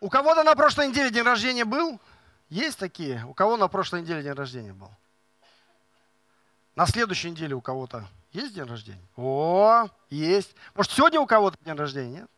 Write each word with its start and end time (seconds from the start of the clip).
У 0.00 0.08
кого-то 0.08 0.42
на 0.42 0.54
прошлой 0.54 0.88
неделе 0.88 1.10
день 1.10 1.24
рождения 1.24 1.66
был? 1.66 2.00
Есть 2.48 2.78
такие? 2.78 3.22
У 3.26 3.34
кого 3.34 3.58
на 3.58 3.68
прошлой 3.68 4.00
неделе 4.00 4.22
день 4.22 4.32
рождения 4.32 4.72
был? 4.72 4.90
На 6.74 6.86
следующей 6.86 7.30
неделе 7.30 7.54
у 7.54 7.60
кого-то 7.60 8.06
есть 8.32 8.54
день 8.54 8.64
рождения? 8.64 9.06
О, 9.16 9.88
есть. 10.08 10.54
Может, 10.74 10.92
сегодня 10.92 11.20
у 11.20 11.26
кого-то 11.26 11.58
день 11.64 11.74
рождения? 11.74 12.20
Нет? 12.20 12.30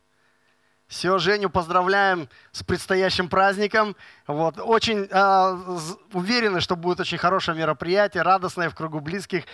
Все, 0.88 1.16
Женю 1.18 1.50
поздравляем 1.50 2.28
с 2.50 2.64
предстоящим 2.64 3.28
праздником. 3.28 3.94
Вот, 4.26 4.58
очень 4.58 5.06
э, 5.08 5.78
уверены, 6.12 6.60
что 6.60 6.74
будет 6.76 7.00
очень 7.00 7.16
хорошее 7.16 7.56
мероприятие, 7.56 8.24
радостное 8.24 8.68
в 8.70 8.74
кругу 8.74 9.00
близких 9.00 9.44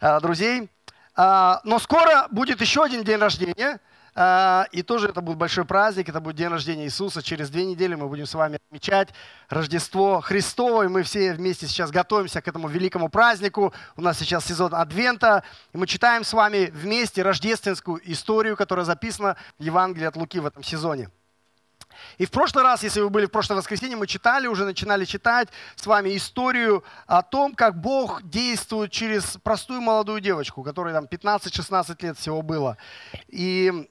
э, 0.00 0.20
друзей. 0.20 0.68
Э, 1.16 1.54
но 1.62 1.78
скоро 1.78 2.26
будет 2.30 2.60
еще 2.60 2.82
один 2.82 3.04
день 3.04 3.18
рождения– 3.18 3.80
и 4.16 4.82
тоже 4.86 5.08
это 5.08 5.20
будет 5.20 5.38
большой 5.38 5.64
праздник, 5.64 6.08
это 6.08 6.20
будет 6.20 6.36
день 6.36 6.48
рождения 6.48 6.84
Иисуса. 6.84 7.20
Через 7.22 7.50
две 7.50 7.64
недели 7.64 7.96
мы 7.96 8.08
будем 8.08 8.26
с 8.26 8.34
вами 8.34 8.58
отмечать 8.68 9.08
Рождество 9.48 10.20
Христово, 10.20 10.84
и 10.84 10.88
мы 10.88 11.02
все 11.02 11.32
вместе 11.32 11.66
сейчас 11.66 11.90
готовимся 11.90 12.40
к 12.40 12.46
этому 12.46 12.68
великому 12.68 13.08
празднику. 13.08 13.74
У 13.96 14.02
нас 14.02 14.18
сейчас 14.18 14.44
сезон 14.44 14.72
Адвента, 14.74 15.42
и 15.72 15.78
мы 15.78 15.88
читаем 15.88 16.22
с 16.22 16.32
вами 16.32 16.70
вместе 16.72 17.22
рождественскую 17.22 18.00
историю, 18.10 18.56
которая 18.56 18.84
записана 18.84 19.36
в 19.58 19.62
Евангелии 19.62 20.06
от 20.06 20.16
Луки 20.16 20.38
в 20.38 20.46
этом 20.46 20.62
сезоне. 20.62 21.10
И 22.18 22.26
в 22.26 22.30
прошлый 22.30 22.64
раз, 22.64 22.82
если 22.82 23.00
вы 23.00 23.10
были 23.10 23.26
в 23.26 23.30
прошлое 23.30 23.58
воскресенье, 23.58 23.96
мы 23.96 24.06
читали, 24.06 24.46
уже 24.46 24.64
начинали 24.64 25.04
читать 25.04 25.48
с 25.76 25.86
вами 25.86 26.16
историю 26.16 26.84
о 27.06 27.22
том, 27.22 27.54
как 27.54 27.80
Бог 27.80 28.22
действует 28.22 28.90
через 28.92 29.38
простую 29.42 29.80
молодую 29.80 30.20
девочку, 30.20 30.62
которой 30.62 30.92
там 30.92 31.06
15-16 31.06 31.96
лет 32.00 32.18
всего 32.18 32.42
было. 32.42 32.76
И 33.28 33.88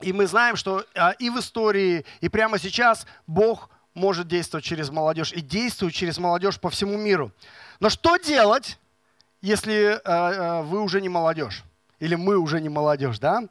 и 0.00 0.12
мы 0.12 0.26
знаем, 0.26 0.56
что 0.56 0.84
а, 0.94 1.10
и 1.12 1.28
в 1.28 1.38
истории, 1.38 2.04
и 2.20 2.28
прямо 2.28 2.58
сейчас 2.58 3.06
Бог 3.26 3.68
может 3.94 4.28
действовать 4.28 4.64
через 4.64 4.90
молодежь 4.90 5.32
и 5.32 5.40
действует 5.40 5.92
через 5.92 6.18
молодежь 6.18 6.60
по 6.60 6.70
всему 6.70 6.96
миру. 6.96 7.32
Но 7.80 7.90
что 7.90 8.16
делать, 8.16 8.78
если 9.40 10.00
а, 10.04 10.60
а, 10.60 10.62
вы 10.62 10.80
уже 10.82 11.00
не 11.00 11.08
молодежь? 11.08 11.64
Или 11.98 12.14
мы 12.14 12.36
уже 12.36 12.60
не 12.60 12.68
молодежь, 12.68 13.18
да? 13.18 13.42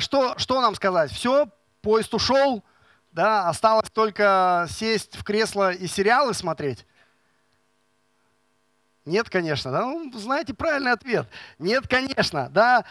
Что, 0.00 0.36
что 0.36 0.60
нам 0.60 0.74
сказать? 0.74 1.12
Все, 1.12 1.48
поезд 1.80 2.12
ушел, 2.12 2.64
да, 3.12 3.48
осталось 3.48 3.88
только 3.90 4.66
сесть 4.68 5.14
в 5.14 5.22
кресло 5.22 5.70
и 5.70 5.86
сериалы 5.86 6.34
смотреть? 6.34 6.84
Нет, 9.04 9.30
конечно, 9.30 9.70
да? 9.70 9.82
Ну, 9.82 10.10
знаете 10.18 10.54
правильный 10.54 10.90
ответ. 10.90 11.28
Нет, 11.60 11.86
конечно, 11.86 12.48
да 12.50 12.84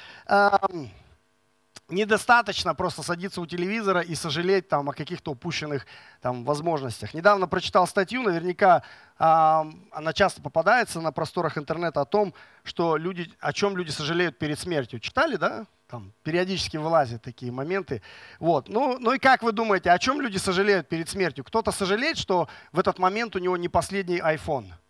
недостаточно 1.89 2.75
просто 2.75 3.03
садиться 3.03 3.41
у 3.41 3.45
телевизора 3.45 4.01
и 4.01 4.15
сожалеть 4.15 4.67
там, 4.67 4.89
о 4.89 4.93
каких-то 4.93 5.31
упущенных 5.31 5.85
там, 6.21 6.43
возможностях. 6.43 7.13
Недавно 7.13 7.47
прочитал 7.47 7.87
статью, 7.87 8.23
наверняка 8.23 8.83
э, 9.17 9.23
она 9.23 10.13
часто 10.13 10.41
попадается 10.41 10.99
на 11.01 11.11
просторах 11.11 11.57
интернета 11.57 12.01
о 12.01 12.05
том, 12.05 12.33
что 12.63 12.97
люди, 12.97 13.31
о 13.39 13.53
чем 13.53 13.77
люди 13.77 13.91
сожалеют 13.91 14.37
перед 14.37 14.59
смертью. 14.59 14.99
Читали, 14.99 15.37
да? 15.37 15.65
Там 15.87 16.11
периодически 16.23 16.75
вылазят 16.75 17.21
такие 17.21 17.51
моменты. 17.51 18.01
Вот. 18.39 18.67
Ну, 18.67 18.97
ну 18.99 19.13
и 19.13 19.19
как 19.19 19.41
вы 19.41 19.53
думаете, 19.53 19.91
о 19.91 19.99
чем 19.99 20.19
люди 20.19 20.37
сожалеют 20.37 20.89
перед 20.89 21.07
смертью? 21.07 21.45
Кто-то 21.45 21.71
сожалеет, 21.71 22.17
что 22.17 22.49
в 22.73 22.79
этот 22.79 22.99
момент 22.99 23.35
у 23.37 23.39
него 23.39 23.55
не 23.55 23.69
последний 23.69 24.19
iPhone– 24.19 24.73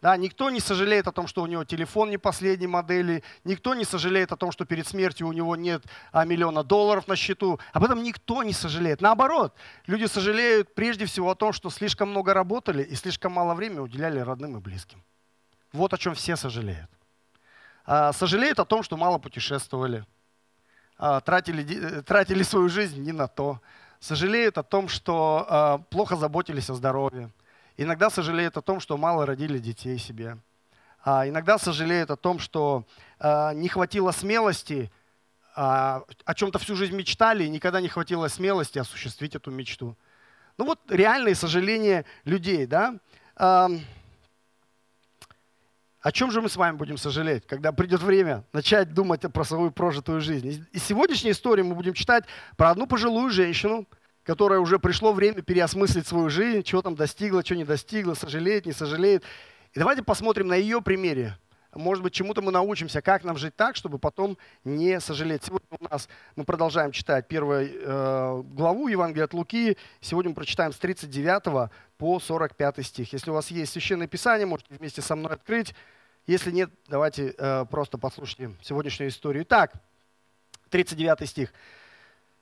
да, 0.00 0.16
никто 0.16 0.48
не 0.48 0.60
сожалеет 0.60 1.06
о 1.08 1.12
том, 1.12 1.26
что 1.26 1.42
у 1.42 1.46
него 1.46 1.64
телефон 1.64 2.08
не 2.08 2.16
последней 2.16 2.66
модели, 2.66 3.22
никто 3.44 3.74
не 3.74 3.84
сожалеет 3.84 4.32
о 4.32 4.36
том, 4.36 4.50
что 4.50 4.64
перед 4.64 4.86
смертью 4.86 5.26
у 5.28 5.32
него 5.32 5.56
нет 5.56 5.84
а, 6.10 6.24
миллиона 6.24 6.64
долларов 6.64 7.06
на 7.06 7.16
счету. 7.16 7.60
Об 7.74 7.84
этом 7.84 8.02
никто 8.02 8.42
не 8.42 8.54
сожалеет. 8.54 9.02
Наоборот, 9.02 9.54
люди 9.86 10.06
сожалеют 10.06 10.74
прежде 10.74 11.04
всего 11.04 11.30
о 11.30 11.34
том, 11.34 11.52
что 11.52 11.68
слишком 11.68 12.10
много 12.10 12.32
работали 12.32 12.82
и 12.82 12.94
слишком 12.94 13.32
мало 13.32 13.54
времени 13.54 13.80
уделяли 13.80 14.20
родным 14.20 14.56
и 14.56 14.60
близким. 14.60 15.02
Вот 15.72 15.92
о 15.92 15.98
чем 15.98 16.14
все 16.14 16.34
сожалеют. 16.34 16.88
А, 17.84 18.14
сожалеют 18.14 18.58
о 18.58 18.64
том, 18.64 18.82
что 18.82 18.96
мало 18.96 19.18
путешествовали, 19.18 20.06
а, 20.96 21.20
тратили, 21.20 21.98
э, 21.98 22.02
тратили 22.02 22.42
свою 22.42 22.70
жизнь 22.70 23.02
не 23.02 23.12
на 23.12 23.28
то. 23.28 23.60
Сожалеют 23.98 24.56
о 24.56 24.62
том, 24.62 24.88
что 24.88 25.46
а, 25.46 25.78
плохо 25.78 26.16
заботились 26.16 26.70
о 26.70 26.74
здоровье 26.74 27.30
Иногда 27.82 28.10
сожалеют 28.10 28.58
о 28.58 28.60
том, 28.60 28.78
что 28.78 28.98
мало 28.98 29.24
родили 29.24 29.56
детей 29.58 29.96
себе. 29.96 30.36
А 31.02 31.26
иногда 31.26 31.56
сожалеют 31.56 32.10
о 32.10 32.16
том, 32.16 32.38
что 32.38 32.84
а, 33.18 33.54
не 33.54 33.70
хватило 33.70 34.10
смелости, 34.10 34.92
а, 35.56 36.02
о 36.26 36.34
чем-то 36.34 36.58
всю 36.58 36.76
жизнь 36.76 36.94
мечтали, 36.94 37.44
и 37.44 37.48
никогда 37.48 37.80
не 37.80 37.88
хватило 37.88 38.28
смелости 38.28 38.78
осуществить 38.78 39.34
эту 39.34 39.50
мечту. 39.50 39.96
Ну 40.58 40.66
вот 40.66 40.78
реальные 40.90 41.34
сожаления 41.34 42.04
людей, 42.26 42.66
да? 42.66 42.98
А, 43.34 43.70
о 46.02 46.12
чем 46.12 46.32
же 46.32 46.42
мы 46.42 46.50
с 46.50 46.56
вами 46.56 46.76
будем 46.76 46.98
сожалеть, 46.98 47.46
когда 47.46 47.72
придет 47.72 48.02
время 48.02 48.44
начать 48.52 48.92
думать 48.92 49.22
про 49.32 49.42
свою 49.42 49.70
прожитую 49.70 50.20
жизнь? 50.20 50.66
Из 50.72 50.84
сегодняшней 50.84 51.30
истории 51.30 51.62
мы 51.62 51.74
будем 51.74 51.94
читать 51.94 52.24
про 52.58 52.72
одну 52.72 52.86
пожилую 52.86 53.30
женщину, 53.30 53.86
которая 54.24 54.60
уже 54.60 54.78
пришло 54.78 55.12
время 55.12 55.42
переосмыслить 55.42 56.06
свою 56.06 56.28
жизнь, 56.28 56.62
чего 56.62 56.82
там 56.82 56.94
достигла, 56.94 57.42
чего 57.42 57.58
не 57.58 57.64
достигла, 57.64 58.14
сожалеет, 58.14 58.66
не 58.66 58.72
сожалеет. 58.72 59.24
И 59.72 59.78
давайте 59.78 60.02
посмотрим 60.02 60.48
на 60.48 60.54
ее 60.54 60.82
примере. 60.82 61.36
Может 61.72 62.02
быть, 62.02 62.12
чему-то 62.12 62.42
мы 62.42 62.50
научимся, 62.50 63.00
как 63.00 63.22
нам 63.22 63.36
жить 63.36 63.54
так, 63.54 63.76
чтобы 63.76 63.98
потом 63.98 64.36
не 64.64 64.98
сожалеть. 64.98 65.44
Сегодня 65.44 65.68
у 65.78 65.84
нас 65.84 66.08
мы 66.34 66.44
продолжаем 66.44 66.90
читать 66.90 67.28
первую 67.28 67.70
э, 67.70 68.42
главу 68.54 68.88
Евангелия 68.88 69.26
от 69.26 69.34
Луки. 69.34 69.76
Сегодня 70.00 70.30
мы 70.30 70.34
прочитаем 70.34 70.72
с 70.72 70.78
39 70.78 71.70
по 71.96 72.18
45 72.18 72.84
стих. 72.84 73.12
Если 73.12 73.30
у 73.30 73.34
вас 73.34 73.52
есть 73.52 73.72
священное 73.72 74.08
писание, 74.08 74.46
можете 74.46 74.74
вместе 74.74 75.00
со 75.00 75.14
мной 75.14 75.32
открыть. 75.32 75.74
Если 76.26 76.50
нет, 76.50 76.70
давайте 76.88 77.34
э, 77.38 77.64
просто 77.70 77.98
послушайте 77.98 78.56
сегодняшнюю 78.62 79.10
историю. 79.10 79.44
Итак, 79.44 79.74
39 80.70 81.28
стих. 81.28 81.52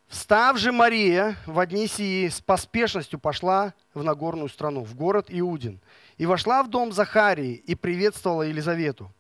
Встав 0.08 0.56
же 0.56 0.72
Мария 0.72 1.36
в 1.44 1.58
одни 1.58 1.86
сии 1.86 2.28
с 2.28 2.40
поспешностью 2.40 3.18
пошла 3.18 3.74
в 3.92 4.02
Нагорную 4.02 4.48
страну, 4.48 4.82
в 4.82 4.94
город 4.94 5.26
Иудин, 5.28 5.80
и 6.16 6.24
вошла 6.24 6.62
в 6.62 6.70
дом 6.70 6.92
Захарии 6.92 7.52
и 7.52 7.74
приветствовала 7.74 8.42
Елизавету. 8.42 9.12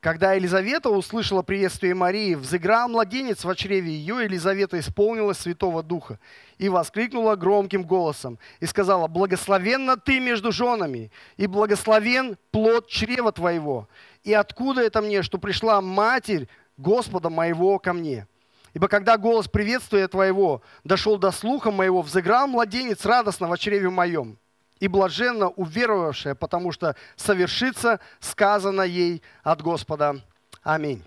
Когда 0.00 0.32
Елизавета 0.32 0.88
услышала 0.88 1.42
приветствие 1.42 1.94
Марии, 1.94 2.34
взыграл 2.34 2.88
младенец 2.88 3.44
в 3.44 3.54
чреве 3.54 3.90
ее, 3.90 4.24
Елизавета 4.24 4.78
исполнилась 4.78 5.38
Святого 5.38 5.82
Духа 5.82 6.18
и 6.56 6.70
воскликнула 6.70 7.36
громким 7.36 7.84
голосом 7.84 8.38
и 8.60 8.66
сказала, 8.66 9.08
«Благословенна 9.08 9.98
ты 9.98 10.20
между 10.20 10.52
женами, 10.52 11.10
и 11.36 11.46
благословен 11.46 12.36
плод 12.50 12.88
чрева 12.88 13.30
твоего. 13.32 13.88
И 14.22 14.32
откуда 14.32 14.82
это 14.82 15.02
мне, 15.02 15.22
что 15.22 15.36
пришла 15.36 15.80
Матерь 15.82 16.48
Господа 16.78 17.28
моего 17.28 17.78
ко 17.78 17.92
мне?» 17.92 18.26
Ибо 18.74 18.88
когда 18.88 19.16
голос 19.16 19.46
приветствия 19.46 20.08
твоего 20.08 20.60
дошел 20.82 21.16
до 21.16 21.30
слуха 21.30 21.70
моего, 21.70 22.02
взыграл 22.02 22.48
младенец 22.48 23.06
радостно 23.06 23.48
в 23.48 23.56
чреве 23.56 23.88
моем. 23.88 24.36
И 24.80 24.88
блаженно 24.88 25.48
уверовавшая, 25.48 26.34
потому 26.34 26.72
что 26.72 26.96
совершится 27.14 28.00
сказано 28.18 28.82
ей 28.82 29.22
от 29.44 29.62
Господа. 29.62 30.20
Аминь. 30.64 31.02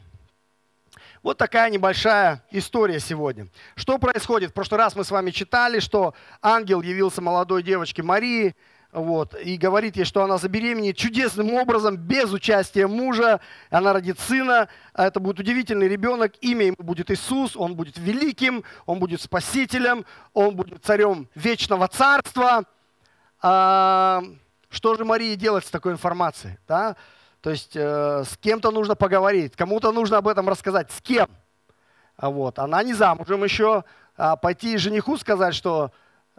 Вот 1.22 1.38
такая 1.38 1.70
небольшая 1.70 2.42
история 2.52 3.02
сегодня. 3.02 3.50
Что 3.76 3.98
происходит? 3.98 4.52
В 4.52 4.54
прошлый 4.54 4.78
раз 4.78 4.96
мы 4.96 5.04
с 5.04 5.12
вами 5.12 5.32
читали, 5.32 5.80
что 5.80 6.14
ангел 6.42 6.82
явился 6.82 7.22
молодой 7.22 7.64
девочке 7.64 8.02
Марии, 8.02 8.56
вот, 8.94 9.36
и 9.36 9.58
говорит 9.58 9.98
ей, 9.98 10.06
что 10.06 10.24
она 10.24 10.38
забеременеет 10.38 10.96
чудесным 10.96 11.54
образом, 11.54 11.98
без 11.98 12.32
участия 12.32 12.88
мужа, 12.88 13.42
она 13.70 13.94
родит 13.94 14.20
сына, 14.20 14.70
а 14.94 15.08
это 15.08 15.20
будет 15.20 15.40
удивительный 15.40 15.88
ребенок, 15.88 16.34
имя 16.42 16.68
ему 16.68 16.78
будет 16.80 17.12
Иисус, 17.12 17.58
он 17.58 17.76
будет 17.76 17.98
великим, 17.98 18.64
он 18.86 19.00
будет 19.00 19.22
спасителем, 19.22 20.06
он 20.34 20.56
будет 20.56 20.84
царем 20.86 21.28
вечного 21.36 21.88
царства. 21.90 22.64
А, 23.42 24.24
что 24.70 24.96
же 24.96 25.04
Марии 25.04 25.36
делать 25.36 25.66
с 25.66 25.70
такой 25.70 25.92
информацией? 25.92 26.58
Да? 26.68 26.96
То 27.42 27.52
есть 27.52 27.76
э, 27.76 28.24
с 28.26 28.38
кем-то 28.38 28.72
нужно 28.72 28.96
поговорить, 28.96 29.56
кому-то 29.56 29.92
нужно 29.92 30.18
об 30.18 30.28
этом 30.28 30.50
рассказать, 30.50 30.92
с 30.92 31.02
кем? 31.02 31.30
А 32.16 32.30
вот, 32.30 32.58
она 32.58 32.82
не 32.84 32.94
замужем 32.94 33.44
еще, 33.44 33.84
а 34.16 34.36
пойти 34.36 34.78
жениху 34.78 35.18
сказать, 35.18 35.54
что, 35.54 35.92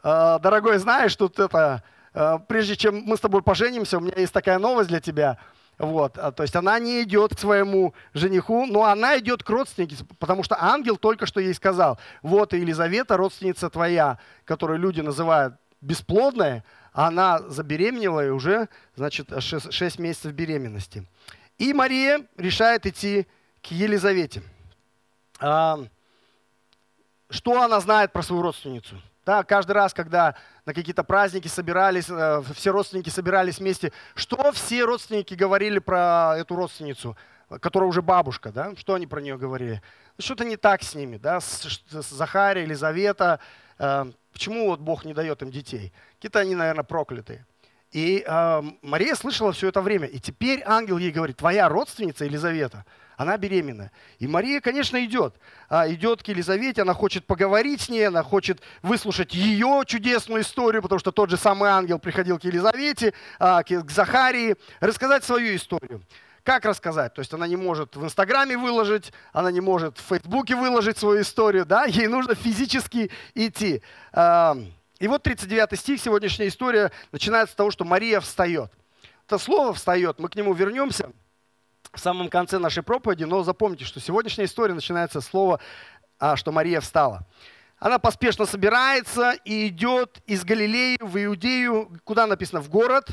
э, 0.03 0.39
дорогой, 0.43 0.79
знаешь, 0.79 1.15
тут 1.15 1.39
это 1.39 1.85
прежде 2.49 2.77
чем 2.77 3.03
мы 3.05 3.17
с 3.17 3.21
тобой 3.21 3.43
поженимся, 3.43 3.99
у 3.99 4.01
меня 4.01 4.15
есть 4.17 4.33
такая 4.33 4.59
новость 4.59 4.89
для 4.89 5.01
тебя. 5.01 5.39
Вот, 5.79 6.19
а, 6.19 6.33
то 6.33 6.43
есть 6.43 6.57
она 6.57 6.77
не 6.81 7.03
идет 7.05 7.37
к 7.37 7.39
своему 7.39 7.95
жениху, 8.13 8.67
но 8.67 8.83
она 8.85 9.17
идет 9.19 9.45
к 9.45 9.51
родственнике, 9.51 9.95
потому 10.19 10.43
что 10.43 10.61
ангел 10.61 10.97
только 10.97 11.25
что 11.25 11.39
ей 11.39 11.55
сказал, 11.55 12.01
вот 12.21 12.53
Елизавета, 12.53 13.17
родственница 13.17 13.71
твоя, 13.71 14.19
которую 14.45 14.81
люди 14.81 15.01
называют 15.01 15.55
бесплодная, 15.81 16.65
она 16.93 17.39
забеременела 17.39 18.27
и 18.27 18.31
уже, 18.31 18.69
значит, 18.97 19.31
6, 19.39 19.73
6 19.73 19.99
месяцев 20.01 20.33
беременности. 20.33 21.07
И 21.59 21.73
Мария 21.73 22.27
решает 22.37 22.85
идти 22.87 23.29
к 23.63 23.67
Елизавете. 23.67 24.43
Что 25.39 25.89
она 27.63 27.79
знает 27.79 28.13
про 28.13 28.23
свою 28.23 28.43
родственницу? 28.43 29.01
Да, 29.25 29.45
каждый 29.45 29.73
раз, 29.73 29.93
когда 29.93 30.35
на 30.69 30.75
какие-то 30.75 31.03
праздники 31.03 31.49
собирались, 31.49 32.11
э, 32.11 32.43
все 32.55 32.73
родственники 32.73 33.09
собирались 33.09 33.59
вместе, 33.59 33.91
что 34.15 34.53
все 34.53 34.85
родственники 34.85 35.33
говорили 35.33 35.79
про 35.79 36.35
эту 36.37 36.57
родственницу, 36.57 37.17
которая 37.63 37.89
уже 37.89 38.03
бабушка, 38.03 38.53
да? 38.53 38.77
Что 38.77 38.93
они 38.93 39.07
про 39.07 39.23
нее 39.23 39.39
говорили? 39.39 39.81
Что-то 40.19 40.45
не 40.45 40.59
так 40.59 40.83
с 40.83 40.95
ними, 40.95 41.17
да? 41.17 41.41
С, 41.41 41.81
с 41.91 42.11
Захария, 42.11 42.65
Елизавета. 42.65 43.41
Э, 43.79 44.13
почему 44.31 44.67
вот 44.67 44.81
Бог 44.81 45.07
не 45.07 45.15
дает 45.15 45.41
им 45.41 45.51
детей? 45.51 45.91
Какие-то 46.17 46.41
они, 46.41 46.55
наверное, 46.55 46.85
проклятые. 46.85 47.47
И 47.93 48.25
э, 48.27 48.63
Мария 48.83 49.15
слышала 49.15 49.53
все 49.53 49.69
это 49.69 49.81
время. 49.81 50.07
И 50.07 50.19
теперь 50.19 50.63
ангел 50.65 50.99
ей 50.99 51.11
говорит, 51.11 51.37
твоя 51.37 51.69
родственница 51.69 52.25
Елизавета– 52.25 52.85
она 53.19 53.37
беременна. 53.37 53.91
И 54.21 54.29
Мария, 54.29 54.61
конечно, 54.61 55.05
идет. 55.05 55.35
А, 55.69 55.91
идет 55.91 56.23
к 56.23 56.29
Елизавете, 56.29 56.83
она 56.83 56.95
хочет 56.95 57.27
поговорить 57.27 57.81
с 57.81 57.89
ней, 57.89 58.07
она 58.07 58.23
хочет 58.23 58.61
выслушать 58.81 59.35
ее 59.35 59.83
чудесную 59.87 60.43
историю, 60.43 60.83
потому 60.83 61.01
что 61.01 61.11
тот 61.11 61.29
же 61.29 61.37
самый 61.37 61.69
ангел 61.69 61.99
приходил 61.99 62.39
к 62.39 62.45
Елизавете, 62.45 63.13
а, 63.41 63.65
к 63.65 63.91
Захарии, 63.91 64.55
рассказать 64.79 65.25
свою 65.25 65.57
историю. 65.57 66.01
Как 66.45 66.65
рассказать? 66.65 67.13
То 67.13 67.21
есть 67.21 67.35
она 67.35 67.49
не 67.49 67.57
может 67.57 67.97
в 67.97 68.05
Инстаграме 68.05 68.57
выложить, 68.57 69.13
она 69.33 69.51
не 69.51 69.61
может 69.61 69.99
в 69.99 70.03
Фейсбуке 70.09 70.55
выложить 70.55 70.97
свою 70.97 71.23
историю, 71.23 71.67
да? 71.67 71.87
Ей 71.87 72.07
нужно 72.07 72.37
физически 72.37 73.11
идти. 73.35 73.83
И 74.99 75.09
вот 75.09 75.23
39 75.23 75.79
стих, 75.79 76.01
сегодняшняя 76.01 76.49
история 76.49 76.91
начинается 77.13 77.53
с 77.53 77.57
того, 77.57 77.71
что 77.71 77.85
Мария 77.85 78.21
встает. 78.21 78.73
Это 79.27 79.39
слово 79.39 79.73
«встает», 79.75 80.19
мы 80.19 80.29
к 80.29 80.37
нему 80.37 80.55
вернемся– 80.55 81.11
в 81.93 82.01
самом 82.01 82.29
конце 82.29 82.59
нашей 82.59 82.83
проповеди, 82.83 83.25
но 83.25 83.43
запомните, 83.43 83.85
что 83.85 84.01
сегодняшняя 84.01 84.45
история 84.45 84.75
начинается 84.75 85.21
с 85.21 85.27
слова, 85.27 85.61
а, 86.19 86.37
что 86.37 86.53
Мария 86.53 86.81
встала. 86.81 87.27
Она 87.79 87.99
поспешно 87.99 88.45
собирается 88.45 89.33
и 89.45 89.69
идет 89.69 90.21
из 90.27 90.45
Галилеи 90.45 90.99
в 91.01 91.25
Иудею, 91.25 91.91
куда 92.05 92.27
написано, 92.27 92.61
в 92.61 92.69
город 92.69 93.11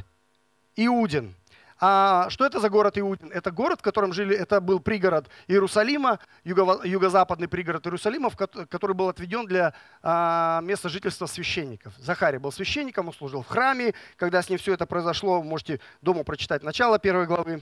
Иудин. 0.75 1.35
А 1.79 2.29
что 2.29 2.45
это 2.45 2.59
за 2.61 2.69
город 2.69 2.97
Иудин? 2.97 3.31
Это 3.31 3.51
город, 3.51 3.79
в 3.79 3.83
котором 3.83 4.13
жили, 4.13 4.35
это 4.35 4.61
был 4.61 4.79
пригород 4.79 5.27
Иерусалима, 5.47 6.19
юго, 6.45 6.79
юго-западный 6.85 7.49
пригород 7.49 7.85
Иерусалима, 7.85 8.31
который 8.31 8.95
был 8.95 9.09
отведен 9.09 9.45
для 9.45 9.73
а, 10.01 10.61
места 10.61 10.87
жительства 10.87 11.25
священников. 11.25 11.93
Захарий 11.97 12.39
был 12.39 12.53
священником, 12.53 13.07
он 13.07 13.13
служил 13.13 13.41
в 13.41 13.47
храме. 13.47 13.93
Когда 14.15 14.41
с 14.41 14.49
ним 14.49 14.57
все 14.57 14.73
это 14.73 14.85
произошло, 14.85 15.41
вы 15.41 15.47
можете 15.47 15.81
дома 16.01 16.23
прочитать 16.23 16.63
начало 16.63 16.97
первой 16.97 17.25
главы. 17.25 17.61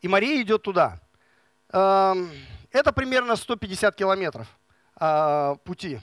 И 0.00 0.08
Мария 0.08 0.42
идет 0.42 0.62
туда. 0.62 0.98
Эм, 1.72 2.30
это 2.72 2.92
примерно 2.92 3.36
150 3.36 3.94
километров 3.94 4.48
а, 4.96 5.54
пути. 5.64 6.00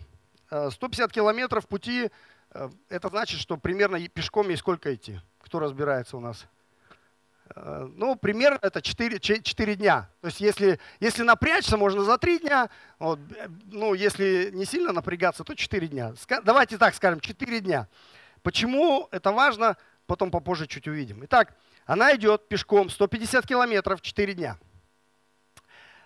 150 0.50 1.10
э, 1.10 1.14
километров 1.14 1.68
пути, 1.68 2.10
э, 2.54 2.70
это 2.88 3.10
значит, 3.10 3.40
что 3.42 3.58
примерно 3.58 4.00
пешком 4.08 4.48
ей 4.48 4.56
сколько 4.56 4.96
идти? 4.96 5.20
Кто 5.40 5.60
разбирается 5.60 6.16
у 6.16 6.22
нас? 6.22 6.48
Э, 7.56 7.88
ну, 7.96 8.16
примерно 8.16 8.60
это 8.62 8.81
4, 8.81 9.19
4 9.19 9.75
дня. 9.75 10.10
То 10.22 10.28
есть 10.28 10.42
если, 10.42 10.80
если 11.00 11.24
напрячься, 11.24 11.78
можно 11.78 12.04
за 12.04 12.18
3 12.18 12.40
дня. 12.40 12.69
Вот, 13.00 13.19
ну, 13.66 13.94
если 13.94 14.51
не 14.54 14.66
сильно 14.66 14.92
напрягаться, 14.92 15.44
то 15.44 15.56
4 15.56 15.88
дня. 15.88 16.13
Давайте 16.44 16.78
так 16.78 16.96
скажем, 16.96 17.19
4 17.19 17.60
дня. 17.62 17.88
Почему 18.44 19.07
это 19.12 19.31
важно, 19.31 19.78
потом 20.06 20.31
попозже 20.31 20.68
чуть 20.68 20.88
увидим. 20.88 21.24
Итак, 21.25 21.54
она 21.86 22.16
идет 22.16 22.48
пешком 22.48 22.90
150 22.90 23.46
километров 23.46 24.02
4 24.02 24.34
дня. 24.34 24.57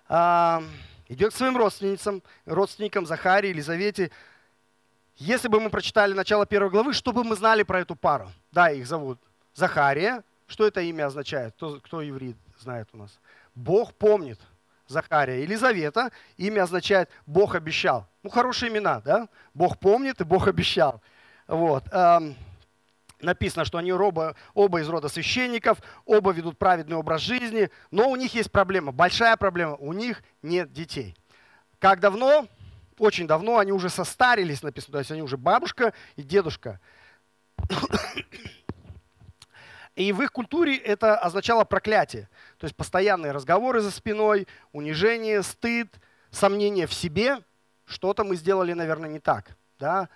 А, 0.07 0.63
идет 1.07 1.33
к 1.33 1.35
своим 1.35 1.57
родственницам, 1.57 2.23
родственникам 2.45 3.05
Захаре, 3.05 3.49
Елизавете. 3.49 4.11
Если 5.15 5.47
бы 5.47 5.59
мы 5.59 5.69
прочитали 5.69 6.13
начало 6.13 6.45
первой 6.45 6.71
главы, 6.71 6.93
что 6.93 7.11
бы 7.11 7.23
мы 7.23 7.35
знали 7.35 7.63
про 7.63 7.81
эту 7.81 7.95
пару? 7.95 8.31
Да, 8.51 8.71
их 8.71 8.87
зовут 8.87 9.19
Захария. 9.53 10.23
Что 10.47 10.67
это 10.67 10.81
имя 10.81 11.07
означает? 11.07 11.53
Кто, 11.55 11.79
кто 11.79 12.01
еврей 12.01 12.35
знает 12.59 12.87
у 12.93 12.97
нас? 12.97 13.19
Бог 13.55 13.93
помнит. 13.93 14.39
Захария. 14.87 15.41
Елизавета, 15.41 16.11
имя 16.37 16.63
означает 16.63 17.09
Бог 17.25 17.55
обещал. 17.55 18.07
Ну, 18.21 18.29
хорошие 18.29 18.69
имена, 18.69 19.01
да? 19.01 19.29
Бог 19.53 19.79
помнит 19.79 20.19
и 20.21 20.23
Бог 20.23 20.47
обещал. 20.47 21.01
Вот 21.47 21.83
написано, 23.23 23.65
что 23.65 23.77
они 23.77 23.91
оба, 23.91 24.35
оба 24.53 24.81
из 24.81 24.89
рода 24.89 25.07
священников, 25.07 25.79
оба 26.05 26.31
ведут 26.31 26.57
праведный 26.57 26.97
образ 26.97 27.21
жизни, 27.21 27.69
но 27.89 28.09
у 28.09 28.15
них 28.15 28.33
есть 28.33 28.51
проблема, 28.51 28.91
большая 28.91 29.37
проблема, 29.37 29.75
у 29.75 29.93
них 29.93 30.23
нет 30.41 30.71
детей. 30.71 31.15
Как 31.79 31.99
давно? 31.99 32.47
Очень 32.99 33.25
давно, 33.25 33.57
они 33.57 33.71
уже 33.71 33.89
состарились, 33.89 34.61
написано, 34.61 34.93
то 34.93 34.99
есть 34.99 35.11
они 35.11 35.21
уже 35.21 35.37
бабушка 35.37 35.93
и 36.15 36.21
дедушка. 36.21 36.79
И 39.95 40.11
в 40.11 40.21
их 40.21 40.31
культуре 40.31 40.75
это 40.75 41.17
означало 41.17 41.63
проклятие. 41.65 42.29
То 42.57 42.65
есть 42.65 42.75
постоянные 42.75 43.31
разговоры 43.31 43.81
за 43.81 43.91
спиной, 43.91 44.47
унижение, 44.71 45.43
стыд, 45.43 45.87
сомнение 46.31 46.87
в 46.87 46.93
себе. 46.93 47.39
Что-то 47.85 48.23
мы 48.23 48.35
сделали, 48.35 48.73
наверное, 48.73 49.09
не 49.09 49.19
так. 49.19 49.55
Да? 49.77 50.09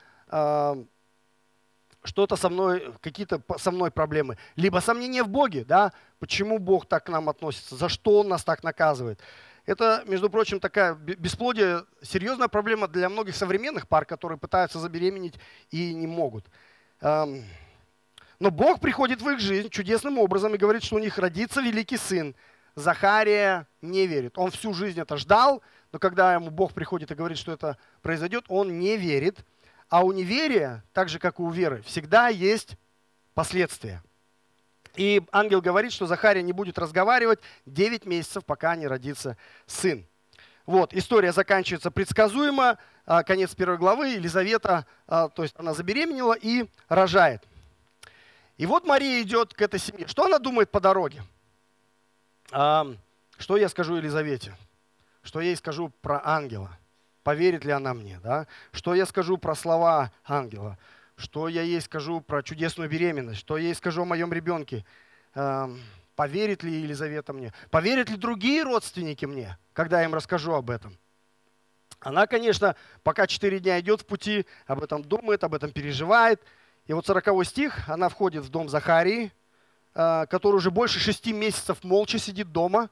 что-то 2.07 2.35
со 2.35 2.49
мной, 2.49 2.93
какие-то 3.01 3.41
со 3.57 3.71
мной 3.71 3.91
проблемы. 3.91 4.37
Либо 4.55 4.79
сомнения 4.79 5.23
в 5.23 5.29
Боге, 5.29 5.65
да, 5.65 5.91
почему 6.19 6.57
Бог 6.57 6.87
так 6.87 7.05
к 7.05 7.09
нам 7.09 7.29
относится, 7.29 7.75
за 7.75 7.89
что 7.89 8.19
Он 8.19 8.29
нас 8.29 8.43
так 8.43 8.63
наказывает. 8.63 9.19
Это, 9.65 10.03
между 10.07 10.29
прочим, 10.29 10.59
такая 10.61 10.95
бесплодие, 10.95 11.83
серьезная 12.01 12.47
проблема 12.47 12.87
для 12.87 13.09
многих 13.09 13.35
современных 13.35 13.87
пар, 13.87 14.05
которые 14.05 14.37
пытаются 14.37 14.79
забеременеть 14.79 15.35
и 15.69 15.93
не 15.93 16.07
могут. 16.07 16.45
Но 18.39 18.51
Бог 18.51 18.79
приходит 18.79 19.21
в 19.21 19.29
их 19.29 19.39
жизнь 19.39 19.69
чудесным 19.69 20.19
образом 20.19 20.53
и 20.53 20.57
говорит, 20.57 20.83
что 20.83 20.95
у 20.95 20.99
них 20.99 21.17
родится 21.17 21.61
великий 21.61 21.97
сын. 21.97 22.35
Захария 22.75 23.67
не 23.81 24.05
верит. 24.05 24.37
Он 24.37 24.51
всю 24.51 24.73
жизнь 24.73 24.99
это 24.99 25.17
ждал, 25.17 25.63
но 25.91 25.99
когда 25.99 26.33
ему 26.35 26.51
Бог 26.51 26.73
приходит 26.73 27.11
и 27.11 27.15
говорит, 27.15 27.37
что 27.37 27.51
это 27.51 27.77
произойдет, 28.01 28.45
он 28.47 28.79
не 28.79 28.97
верит– 28.97 29.45
а 29.89 30.03
у 30.03 30.11
неверия, 30.11 30.83
так 30.93 31.09
же 31.09 31.19
как 31.19 31.39
и 31.39 31.41
у 31.41 31.49
веры, 31.49 31.81
всегда 31.83 32.27
есть 32.27 32.77
последствия. 33.33 34.03
И 34.95 35.21
ангел 35.31 35.61
говорит, 35.61 35.93
что 35.93 36.07
Захария 36.07 36.41
не 36.41 36.53
будет 36.53 36.77
разговаривать 36.77 37.39
9 37.65 38.05
месяцев, 38.05 38.43
пока 38.45 38.75
не 38.75 38.87
родится 38.87 39.37
сын. 39.65 40.05
Вот, 40.65 40.93
история 40.93 41.31
заканчивается 41.31 41.91
предсказуемо. 41.91 42.77
А, 43.05 43.23
конец 43.23 43.55
первой 43.55 43.77
главы. 43.77 44.09
Елизавета, 44.09 44.85
а, 45.07 45.29
то 45.29 45.43
есть 45.43 45.55
она 45.57 45.73
забеременела 45.73 46.33
и 46.33 46.65
рожает. 46.89 47.43
И 48.57 48.65
вот 48.65 48.85
Мария 48.85 49.21
идет 49.21 49.53
к 49.53 49.61
этой 49.61 49.79
семье. 49.79 50.07
Что 50.07 50.25
она 50.25 50.39
думает 50.39 50.71
по 50.71 50.79
дороге? 50.79 51.23
А, 52.51 52.87
что 53.37 53.57
я 53.57 53.69
скажу 53.69 53.95
Елизавете? 53.95 54.55
Что 55.21 55.41
я 55.41 55.47
ей 55.47 55.55
скажу 55.55 55.91
про 56.01 56.21
ангела? 56.23 56.77
поверит 57.27 57.65
ли 57.65 57.73
она 57.73 57.93
мне, 57.93 58.21
да? 58.23 58.47
Что 58.71 58.95
я 58.95 59.05
скажу 59.05 59.37
про 59.37 59.53
слова 59.53 60.13
ангела? 60.23 60.77
Что 61.17 61.49
я 61.49 61.61
ей 61.61 61.81
скажу 61.81 62.21
про 62.21 62.41
чудесную 62.41 62.89
беременность? 62.89 63.41
Что 63.41 63.57
я 63.57 63.65
ей 63.65 63.75
скажу 63.75 64.03
о 64.03 64.05
моем 64.05 64.31
ребенке? 64.31 64.85
Эм, 65.35 65.81
поверит 66.15 66.63
ли 66.63 66.71
Елизавета 66.71 67.33
мне? 67.33 67.51
Поверят 67.69 68.09
ли 68.09 68.15
другие 68.15 68.63
родственники 68.63 69.25
мне, 69.25 69.57
когда 69.73 69.99
я 69.99 70.05
им 70.05 70.15
расскажу 70.15 70.53
об 70.53 70.69
этом? 70.69 70.97
Она, 71.99 72.27
конечно, 72.27 72.77
пока 73.03 73.27
четыре 73.27 73.59
дня 73.59 73.77
идет 73.81 74.03
в 74.03 74.05
пути, 74.05 74.45
об 74.65 74.81
этом 74.81 75.03
думает, 75.03 75.43
об 75.43 75.53
этом 75.53 75.73
переживает. 75.73 76.41
И 76.87 76.93
вот 76.93 77.05
40 77.05 77.45
стих, 77.45 77.89
она 77.89 78.07
входит 78.07 78.45
в 78.45 78.49
дом 78.49 78.69
Захарии, 78.69 79.33
э, 79.93 80.25
который 80.29 80.55
уже 80.55 80.71
больше 80.71 80.99
шести 80.99 81.33
месяцев 81.33 81.83
молча 81.83 82.17
сидит 82.17 82.53
дома. 82.53 82.89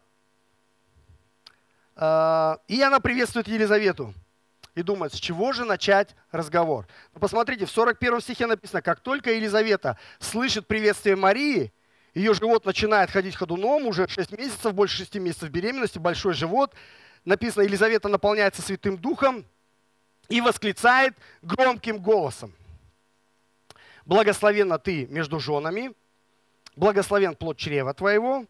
Э, 1.95 2.57
и 2.67 2.81
она 2.81 2.99
приветствует 2.99 3.47
Елизавету 3.47 4.13
и 4.75 4.83
думает, 4.83 5.13
с 5.13 5.17
чего 5.17 5.53
же 5.53 5.63
начать 5.63 6.13
разговор. 6.31 6.87
Посмотрите, 7.13 7.65
в 7.65 7.71
41 7.71 8.19
стихе 8.19 8.47
написано, 8.47 8.81
как 8.81 8.99
только 8.99 9.31
Елизавета 9.31 9.97
слышит 10.19 10.67
приветствие 10.67 11.15
Марии, 11.15 11.71
ее 12.13 12.33
живот 12.33 12.65
начинает 12.65 13.09
ходить 13.09 13.37
ходуном, 13.37 13.87
уже 13.87 14.09
6 14.09 14.33
месяцев, 14.33 14.73
больше 14.73 14.97
6 14.97 15.15
месяцев 15.15 15.49
беременности, 15.49 15.99
большой 15.99 16.33
живот. 16.33 16.73
Написано, 17.23 17.63
Елизавета 17.63 18.09
наполняется 18.09 18.61
Святым 18.61 18.97
Духом 18.97 19.45
и 20.27 20.41
восклицает 20.41 21.15
громким 21.41 21.99
голосом. 21.99 22.53
Благословенна 24.05 24.79
ты 24.79 25.07
между 25.07 25.39
женами, 25.39 25.93
благословен 26.75 27.35
плод 27.35 27.57
чрева 27.57 27.93
твоего, 27.93 28.45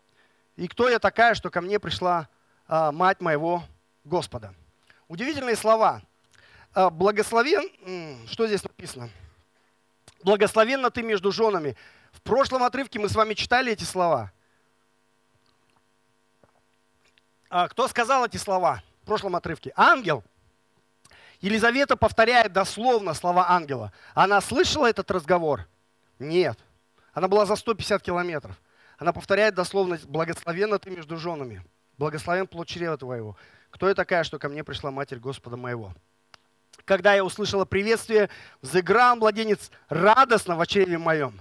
и 0.55 0.67
кто 0.67 0.89
я 0.89 0.99
такая, 0.99 1.33
что 1.33 1.49
ко 1.49 1.61
мне 1.61 1.79
пришла 1.79 2.29
а, 2.67 2.91
мать 2.91 3.21
моего 3.21 3.63
Господа. 4.03 4.53
Удивительные 5.07 5.55
слова– 5.55 6.01
а, 6.75 6.89
благословен, 6.89 7.69
что 8.27 8.47
здесь 8.47 8.61
написано? 8.61 9.09
Благословенна 10.23 10.91
ты 10.91 11.03
между 11.03 11.31
женами. 11.31 11.77
В 12.11 12.21
прошлом 12.21 12.63
отрывке 12.63 12.99
мы 12.99 13.07
с 13.07 13.15
вами 13.15 13.33
читали 13.33 13.71
эти 13.71 13.85
слова. 13.85 14.33
А 17.49 17.69
кто 17.69 17.87
сказал 17.87 18.25
эти 18.25 18.35
слова 18.35 18.83
в 19.03 19.05
прошлом 19.05 19.37
отрывке? 19.37 19.71
Ангел. 19.77 20.21
Елизавета 21.45 21.95
повторяет 21.95 22.53
дословно 22.53 23.13
слова 23.13 23.51
ангела. 23.51 23.91
Она 24.15 24.41
слышала 24.41 24.87
этот 24.87 25.11
разговор? 25.11 25.67
Нет. 26.17 26.57
Она 27.13 27.27
была 27.27 27.45
за 27.45 27.55
150 27.55 28.01
километров. 28.01 28.59
Она 28.97 29.13
повторяет 29.13 29.53
дословно, 29.53 29.99
благословенна 30.05 30.79
ты 30.79 30.89
между 30.89 31.17
женами, 31.17 31.63
благословен 31.99 32.47
плод 32.47 32.67
чрева 32.67 32.97
твоего. 32.97 33.37
Кто 33.69 33.87
я 33.87 33.93
такая, 33.93 34.23
что 34.23 34.39
ко 34.39 34.49
мне 34.49 34.63
пришла 34.63 34.89
Матерь 34.89 35.19
Господа 35.19 35.55
моего? 35.55 35.93
Когда 36.83 37.13
я 37.13 37.23
услышала 37.23 37.63
приветствие, 37.63 38.31
взыграл 38.63 39.15
младенец 39.15 39.69
радостно 39.87 40.55
в 40.55 40.65
чреве 40.65 40.97
моем. 40.97 41.39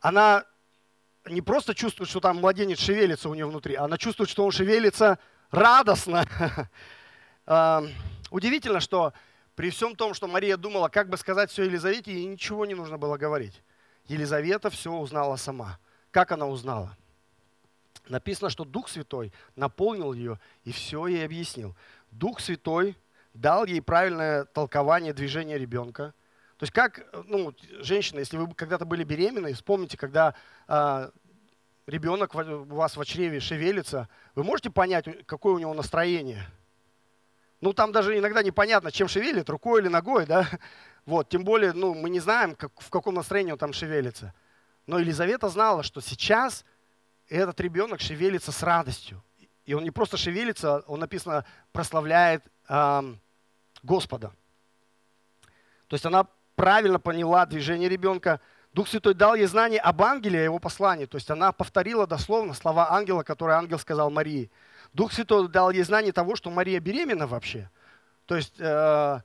Она 0.00 0.44
не 1.24 1.40
просто 1.40 1.72
чувствует, 1.72 2.10
что 2.10 2.18
там 2.18 2.38
младенец 2.38 2.80
шевелится 2.80 3.28
у 3.28 3.34
нее 3.34 3.46
внутри, 3.46 3.76
она 3.76 3.96
чувствует, 3.96 4.28
что 4.28 4.44
он 4.44 4.50
шевелится 4.50 5.20
радостно. 5.52 6.26
Удивительно, 8.30 8.80
что 8.80 9.12
при 9.54 9.70
всем 9.70 9.96
том, 9.96 10.14
что 10.14 10.28
Мария 10.28 10.56
думала, 10.56 10.88
как 10.88 11.08
бы 11.08 11.16
сказать 11.16 11.50
все 11.50 11.64
Елизавете, 11.64 12.12
ей 12.12 12.26
ничего 12.26 12.66
не 12.66 12.74
нужно 12.74 12.98
было 12.98 13.16
говорить. 13.16 13.62
Елизавета 14.06 14.70
все 14.70 14.92
узнала 14.92 15.36
сама. 15.36 15.78
Как 16.10 16.32
она 16.32 16.46
узнала? 16.46 16.96
Написано, 18.08 18.50
что 18.50 18.64
Дух 18.64 18.88
Святой 18.88 19.32
наполнил 19.56 20.12
ее 20.12 20.38
и 20.64 20.72
все 20.72 21.06
ей 21.06 21.24
объяснил. 21.24 21.76
Дух 22.10 22.40
Святой 22.40 22.96
дал 23.34 23.66
ей 23.66 23.82
правильное 23.82 24.44
толкование 24.44 25.12
движения 25.12 25.58
ребенка. 25.58 26.14
То 26.56 26.64
есть 26.64 26.72
как, 26.72 27.06
ну, 27.26 27.54
женщина, 27.80 28.20
если 28.20 28.36
вы 28.36 28.52
когда-то 28.54 28.84
были 28.84 29.04
беременны, 29.04 29.52
вспомните, 29.52 29.96
когда 29.96 30.34
э, 30.66 31.10
ребенок 31.86 32.34
у 32.34 32.74
вас 32.74 32.96
в 32.96 33.04
чреве 33.04 33.40
шевелится, 33.40 34.08
вы 34.34 34.42
можете 34.42 34.70
понять, 34.70 35.26
какое 35.26 35.54
у 35.54 35.58
него 35.58 35.74
настроение– 35.74 36.46
ну, 37.60 37.72
там 37.72 37.92
даже 37.92 38.16
иногда 38.16 38.42
непонятно, 38.42 38.92
чем 38.92 39.08
шевелит, 39.08 39.50
рукой 39.50 39.80
или 39.80 39.88
ногой, 39.88 40.26
да? 40.26 40.48
Вот, 41.06 41.30
тем 41.30 41.42
более, 41.42 41.72
ну, 41.72 41.94
мы 41.94 42.10
не 42.10 42.20
знаем, 42.20 42.54
как, 42.54 42.70
в 42.78 42.90
каком 42.90 43.14
настроении 43.14 43.52
он 43.52 43.58
там 43.58 43.72
шевелится. 43.72 44.34
Но 44.86 44.98
Елизавета 44.98 45.48
знала, 45.48 45.82
что 45.82 46.02
сейчас 46.02 46.66
этот 47.28 47.58
ребенок 47.60 48.00
шевелится 48.00 48.52
с 48.52 48.62
радостью. 48.62 49.22
И 49.64 49.74
он 49.74 49.84
не 49.84 49.90
просто 49.90 50.16
шевелится, 50.16 50.80
он 50.86 51.00
написано, 51.00 51.44
прославляет 51.72 52.42
э, 52.68 53.14
Господа. 53.82 54.32
То 55.88 55.94
есть 55.94 56.06
она 56.06 56.26
правильно 56.56 56.98
поняла 56.98 57.46
движение 57.46 57.88
ребенка. 57.88 58.40
Дух 58.72 58.88
Святой 58.88 59.14
дал 59.14 59.34
ей 59.34 59.46
знание 59.46 59.80
об 59.80 60.02
ангеле 60.02 60.40
и 60.40 60.44
его 60.44 60.58
послании. 60.58 61.06
То 61.06 61.16
есть 61.16 61.30
она 61.30 61.52
повторила 61.52 62.06
дословно 62.06 62.54
слова 62.54 62.92
ангела, 62.92 63.22
которые 63.22 63.56
ангел 63.56 63.78
сказал 63.78 64.10
Марии. 64.10 64.50
Дух 64.92 65.12
Святой 65.12 65.48
дал 65.48 65.70
ей 65.70 65.82
знание 65.82 66.12
того, 66.12 66.36
что 66.36 66.50
Мария 66.50 66.80
беременна 66.80 67.26
вообще. 67.26 67.70
То 68.26 68.36
есть 68.36 68.54
э, 68.58 69.20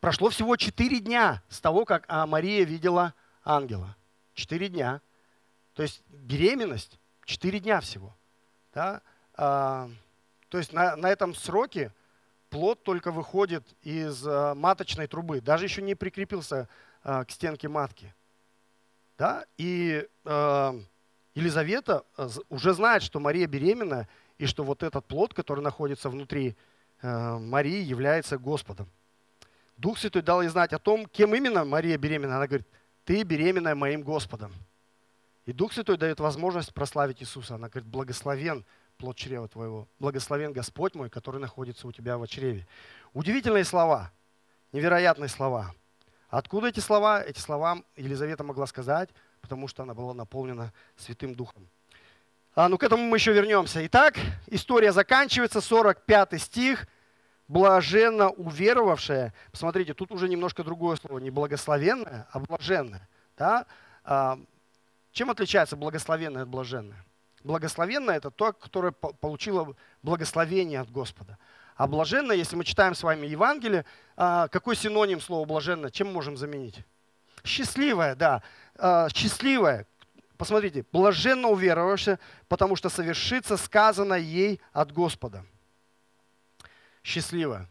прошло 0.00 0.30
всего 0.30 0.56
четыре 0.56 1.00
дня 1.00 1.42
с 1.48 1.60
того, 1.60 1.84
как 1.84 2.04
а, 2.08 2.26
Мария 2.26 2.64
видела 2.64 3.14
ангела. 3.44 3.96
Четыре 4.34 4.68
дня. 4.68 5.00
То 5.74 5.82
есть 5.82 6.02
беременность 6.08 6.98
четыре 7.24 7.58
дня 7.58 7.80
всего. 7.80 8.14
Да? 8.72 9.02
А, 9.34 9.88
то 10.48 10.58
есть 10.58 10.72
на, 10.72 10.96
на 10.96 11.08
этом 11.08 11.34
сроке 11.34 11.92
плод 12.50 12.84
только 12.84 13.10
выходит 13.10 13.66
из 13.82 14.24
а, 14.26 14.54
маточной 14.54 15.06
трубы, 15.06 15.40
даже 15.40 15.64
еще 15.64 15.82
не 15.82 15.94
прикрепился 15.94 16.68
а, 17.02 17.24
к 17.24 17.30
стенке 17.30 17.68
матки. 17.68 18.14
Да? 19.18 19.44
И 19.56 20.06
а, 20.24 20.78
Елизавета 21.34 22.04
уже 22.48 22.74
знает, 22.74 23.02
что 23.02 23.18
Мария 23.18 23.46
беременна, 23.46 24.08
и 24.38 24.46
что 24.46 24.64
вот 24.64 24.82
этот 24.82 25.06
плод, 25.06 25.34
который 25.34 25.60
находится 25.60 26.10
внутри 26.10 26.56
э, 27.02 27.38
Марии, 27.38 27.82
является 27.82 28.38
Господом. 28.38 28.88
Дух 29.76 29.98
Святой 29.98 30.22
дал 30.22 30.42
ей 30.42 30.48
знать 30.48 30.72
о 30.72 30.78
том, 30.78 31.06
кем 31.06 31.34
именно 31.34 31.64
Мария 31.64 31.98
беременна. 31.98 32.36
Она 32.36 32.46
говорит, 32.46 32.66
ты 33.04 33.22
беременная 33.22 33.74
моим 33.74 34.02
Господом. 34.02 34.52
И 35.46 35.52
Дух 35.52 35.72
Святой 35.72 35.96
дает 35.96 36.20
возможность 36.20 36.72
прославить 36.72 37.22
Иисуса. 37.22 37.56
Она 37.56 37.68
говорит, 37.68 37.88
благословен 37.88 38.64
плод 38.96 39.16
чрева 39.16 39.48
твоего, 39.48 39.88
благословен 39.98 40.52
Господь 40.52 40.94
мой, 40.94 41.10
который 41.10 41.40
находится 41.40 41.86
у 41.86 41.92
тебя 41.92 42.16
в 42.16 42.26
чреве. 42.26 42.66
Удивительные 43.12 43.64
слова, 43.64 44.12
невероятные 44.72 45.28
слова. 45.28 45.74
Откуда 46.28 46.68
эти 46.68 46.80
слова? 46.80 47.22
Эти 47.22 47.38
слова 47.38 47.82
Елизавета 47.96 48.44
могла 48.44 48.66
сказать, 48.66 49.10
потому 49.40 49.68
что 49.68 49.82
она 49.82 49.94
была 49.94 50.14
наполнена 50.14 50.72
Святым 50.96 51.34
Духом. 51.34 51.68
А, 52.56 52.68
ну, 52.68 52.78
к 52.78 52.84
этому 52.84 53.02
мы 53.02 53.16
еще 53.16 53.32
вернемся. 53.32 53.84
Итак, 53.86 54.14
история 54.46 54.92
заканчивается, 54.92 55.60
45 55.60 56.40
стих. 56.40 56.86
Блаженно 57.48 58.30
уверовавшая. 58.30 59.34
Посмотрите, 59.50 59.92
тут 59.92 60.12
уже 60.12 60.28
немножко 60.28 60.62
другое 60.62 60.96
слово. 60.96 61.18
Не 61.18 61.30
благословенное, 61.30 62.28
а 62.30 62.38
блаженное. 62.38 63.08
Да? 63.36 63.66
А, 64.04 64.38
чем 65.12 65.30
отличается 65.30 65.76
благословенное 65.76 66.42
от 66.42 66.48
блаженное? 66.48 67.04
Благословенное– 67.42 68.16
это 68.16 68.30
то, 68.30 68.52
которое 68.52 68.92
получило 68.92 69.74
благословение 70.02 70.80
от 70.80 70.90
Господа. 70.90 71.38
А 71.76 71.88
блаженное, 71.88 72.36
если 72.36 72.56
мы 72.56 72.64
читаем 72.64 72.94
с 72.94 73.02
вами 73.02 73.26
Евангелие, 73.26 73.84
а, 74.16 74.46
какой 74.48 74.76
синоним 74.76 75.20
слова 75.20 75.44
блаженное? 75.44 75.90
Чем 75.90 76.12
можем 76.12 76.36
заменить? 76.36 76.84
Счастливое, 77.44 78.14
да. 78.14 78.42
А, 78.78 79.08
счастливое. 79.10 79.86
Посмотрите, 80.36 80.84
блаженно 80.90 81.48
уверовавшая, 81.48 82.18
потому 82.48 82.74
что 82.74 82.88
совершится 82.88 83.56
сказано 83.56 84.14
ей 84.14 84.60
от 84.72 84.92
Господа. 84.92 85.44
Счастливая. 87.04 87.68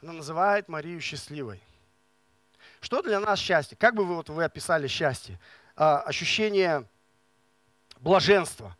Она 0.00 0.12
называет 0.12 0.68
Марию 0.68 1.00
счастливой. 1.00 1.60
Что 2.80 3.02
для 3.02 3.18
нас 3.18 3.38
счастье? 3.38 3.76
Как 3.76 3.94
бы 3.94 4.04
вы, 4.04 4.16
вот, 4.16 4.28
вы 4.28 4.44
описали 4.44 4.86
счастье? 4.86 5.40
А, 5.74 6.00
ощущение 6.00 6.86
блаженства. 8.00 8.76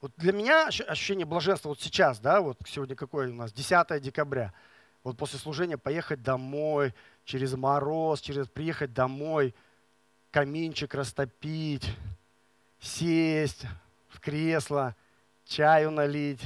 Вот 0.00 0.12
для 0.16 0.32
меня 0.32 0.68
ощущение 0.68 1.26
блаженства 1.26 1.70
вот 1.70 1.80
сейчас, 1.80 2.18
да, 2.20 2.40
вот 2.40 2.58
сегодня 2.66 2.96
какое 2.96 3.28
у 3.28 3.34
нас, 3.34 3.52
10 3.52 4.00
декабря. 4.00 4.52
Вот 5.04 5.16
после 5.16 5.38
служения 5.38 5.78
поехать 5.78 6.22
домой, 6.22 6.94
через 7.24 7.54
мороз, 7.54 8.20
через 8.20 8.46
приехать 8.48 8.92
домой– 8.92 9.54
каминчик 10.30 10.94
растопить, 10.94 11.90
сесть 12.80 13.66
в 14.08 14.20
кресло, 14.20 14.94
чаю 15.44 15.90
налить, 15.90 16.40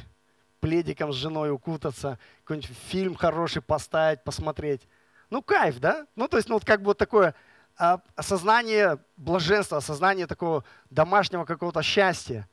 пледиком 0.61 1.12
с 1.12 1.17
женой 1.17 1.50
укутаться, 1.50 2.19
какой-нибудь 2.45 2.76
фильм 2.88 3.14
хороший 3.14 3.62
поставить, 3.62 4.23
посмотреть. 4.25 4.83
Ну, 5.31 5.43
кайф, 5.43 5.79
да? 5.79 6.07
Ну, 6.17 6.29
то 6.29 6.37
есть, 6.37 6.49
ну, 6.49 6.55
вот 6.55 6.64
как 6.64 6.81
бы 6.81 6.87
вот 6.87 6.99
такое 6.99 7.35
а, 7.76 8.00
осознание 8.17 8.99
блаженства, 9.17 9.79
осознание 9.79 10.26
такого 10.26 10.64
домашнего 10.91 11.45
какого-то 11.45 11.83
счастья. 11.83 12.49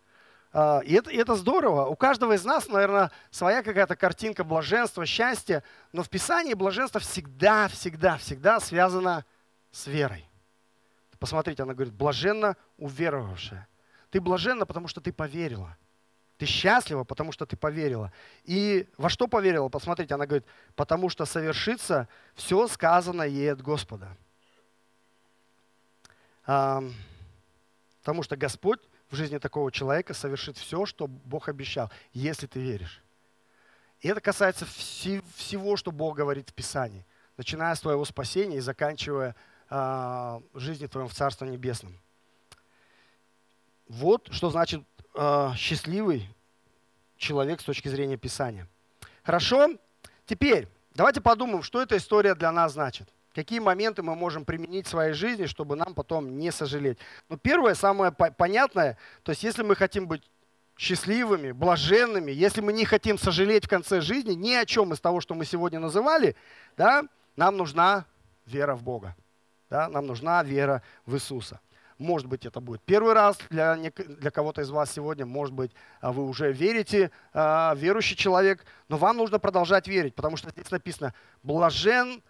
А, 0.52 0.80
и 0.80 0.94
это, 0.94 1.10
и 1.10 1.18
это 1.18 1.36
здорово. 1.36 1.86
У 1.86 1.96
каждого 1.96 2.34
из 2.34 2.44
нас, 2.44 2.68
наверное, 2.68 3.12
своя 3.30 3.64
какая-то 3.64 3.96
картинка 3.96 4.44
блаженства, 4.44 5.06
счастья, 5.06 5.64
но 5.94 6.04
в 6.04 6.10
Писании 6.10 6.54
блаженство 6.54 7.00
всегда, 7.00 7.68
всегда, 7.70 8.18
всегда 8.18 8.60
связано 8.60 9.26
с 9.72 9.88
верой. 9.88 10.26
Посмотрите, 11.22 11.62
она 11.62 11.76
говорит, 11.76 11.94
блаженно 11.94 12.58
уверовавшая. 12.80 13.68
Ты 14.10 14.20
блаженна, 14.20 14.66
потому 14.66 14.88
что 14.88 15.02
ты 15.02 15.14
поверила. 15.14 15.78
Ты 16.40 16.48
счастлива, 16.48 17.04
потому 17.04 17.32
что 17.32 17.46
ты 17.46 17.56
поверила. 17.56 18.12
И 18.44 18.90
во 18.98 19.08
что 19.08 19.28
поверила? 19.28 19.70
Посмотрите, 19.70 20.16
она 20.16 20.26
говорит, 20.26 20.48
потому 20.76 21.10
что 21.10 21.26
совершится 21.26 22.08
все 22.34 22.68
сказанное 22.68 23.28
ей 23.28 23.54
от 23.54 23.62
Господа. 23.62 24.18
А, 26.48 26.84
потому 28.00 28.24
что 28.24 28.36
Господь 28.36 28.80
в 29.12 29.16
жизни 29.16 29.38
такого 29.38 29.72
человека 29.72 30.16
совершит 30.16 30.58
все, 30.58 30.88
что 30.88 31.06
Бог 31.06 31.50
обещал, 31.50 31.92
если 32.14 32.48
ты 32.48 32.60
веришь. 32.60 33.00
И 34.00 34.08
это 34.08 34.22
касается 34.22 34.66
всего, 34.66 35.78
что 35.78 35.92
Бог 35.92 36.18
говорит 36.18 36.50
в 36.50 36.54
Писании, 36.56 37.06
начиная 37.38 37.76
с 37.76 37.82
твоего 37.82 38.06
спасения 38.06 38.58
и 38.58 38.62
заканчивая 38.62 39.36
жизни 40.54 40.88
твоем 40.88 41.08
в 41.08 41.14
Царстве 41.14 41.48
Небесном. 41.48 41.98
Вот 43.88 44.28
что 44.32 44.50
значит 44.50 44.84
э, 45.16 45.52
счастливый 45.56 46.28
человек 47.18 47.62
с 47.62 47.64
точки 47.64 47.88
зрения 47.88 48.18
Писания. 48.18 48.68
Хорошо? 49.24 49.70
Теперь 50.26 50.68
давайте 50.94 51.22
подумаем, 51.22 51.64
что 51.64 51.82
эта 51.82 51.98
история 51.98 52.36
для 52.36 52.52
нас 52.52 52.74
значит. 52.74 53.10
Какие 53.34 53.60
моменты 53.60 54.04
мы 54.04 54.16
можем 54.16 54.44
применить 54.44 54.88
в 54.88 54.90
своей 54.90 55.14
жизни, 55.14 55.46
чтобы 55.46 55.78
нам 55.78 55.94
потом 55.94 56.38
не 56.38 56.52
сожалеть. 56.52 56.98
Ну, 57.30 57.38
первое, 57.38 57.76
самое 57.76 58.12
понятное, 58.12 58.98
то 59.24 59.32
есть 59.32 59.44
если 59.44 59.64
мы 59.64 59.76
хотим 59.76 60.06
быть 60.06 60.30
счастливыми, 60.78 61.52
блаженными, 61.52 62.32
если 62.32 62.60
мы 62.60 62.74
не 62.74 62.84
хотим 62.86 63.18
сожалеть 63.18 63.66
в 63.66 63.70
конце 63.70 64.02
жизни 64.02 64.34
ни 64.34 64.54
о 64.54 64.66
чем 64.66 64.92
из 64.94 65.00
того, 65.00 65.22
что 65.22 65.34
мы 65.34 65.46
сегодня 65.46 65.80
называли, 65.80 66.36
да, 66.76 67.04
нам 67.36 67.56
нужна 67.56 68.06
вера 68.46 68.76
в 68.76 68.84
Бога. 68.84 69.16
Да? 69.72 69.88
Нам 69.88 70.06
нужна 70.06 70.44
вера 70.44 70.84
в 71.06 71.16
Иисуса. 71.16 71.60
Может 71.98 72.28
быть, 72.28 72.46
это 72.46 72.60
будет 72.60 72.82
первый 72.82 73.14
раз 73.14 73.38
для, 73.50 73.76
для 73.76 74.32
кого-то 74.32 74.62
из 74.62 74.70
вас 74.70 74.92
сегодня. 74.92 75.26
Может 75.26 75.54
быть, 75.54 75.72
а, 76.02 76.12
вы 76.12 76.26
уже 76.26 76.52
верите, 76.52 77.10
а, 77.34 77.74
верующий 77.76 78.18
человек. 78.18 78.66
Но 78.90 78.98
вам 78.98 79.18
нужно 79.18 79.40
продолжать 79.40 79.88
верить, 79.88 80.14
потому 80.14 80.36
что 80.36 80.50
здесь 80.50 80.70
написано, 80.72 81.14
блажен 81.42 82.22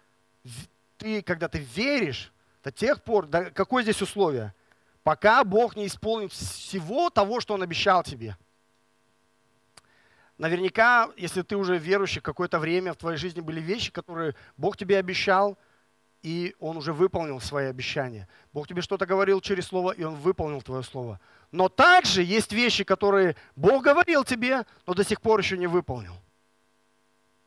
ты, 0.98 1.22
когда 1.22 1.48
ты 1.48 1.58
веришь, 1.58 2.32
до 2.62 2.70
тех 2.70 3.02
пор, 3.02 3.26
до, 3.26 3.46
какое 3.50 3.82
здесь 3.82 4.00
условие? 4.00 4.54
Пока 5.02 5.42
Бог 5.42 5.74
не 5.74 5.88
исполнит 5.88 6.32
всего 6.32 7.10
того, 7.10 7.40
что 7.40 7.54
Он 7.54 7.62
обещал 7.62 8.04
тебе. 8.04 8.36
Наверняка, 10.38 11.10
если 11.16 11.42
ты 11.42 11.56
уже 11.56 11.76
верующий 11.76 12.20
какое-то 12.20 12.60
время, 12.60 12.92
в 12.92 12.98
твоей 12.98 13.16
жизни 13.16 13.40
были 13.40 13.60
вещи, 13.60 13.90
которые 13.90 14.36
Бог 14.56 14.76
тебе 14.76 14.96
обещал– 14.98 15.58
и 16.22 16.54
он 16.60 16.76
уже 16.76 16.92
выполнил 16.92 17.40
свои 17.40 17.66
обещания. 17.66 18.28
Бог 18.52 18.68
тебе 18.68 18.80
что-то 18.80 19.06
говорил 19.06 19.40
через 19.40 19.66
слово, 19.66 19.92
и 19.92 20.04
он 20.04 20.14
выполнил 20.14 20.62
твое 20.62 20.82
слово. 20.82 21.20
Но 21.50 21.68
также 21.68 22.22
есть 22.22 22.52
вещи, 22.52 22.84
которые 22.84 23.36
Бог 23.56 23.82
говорил 23.82 24.24
тебе, 24.24 24.64
но 24.86 24.94
до 24.94 25.04
сих 25.04 25.20
пор 25.20 25.40
еще 25.40 25.58
не 25.58 25.66
выполнил. 25.66 26.14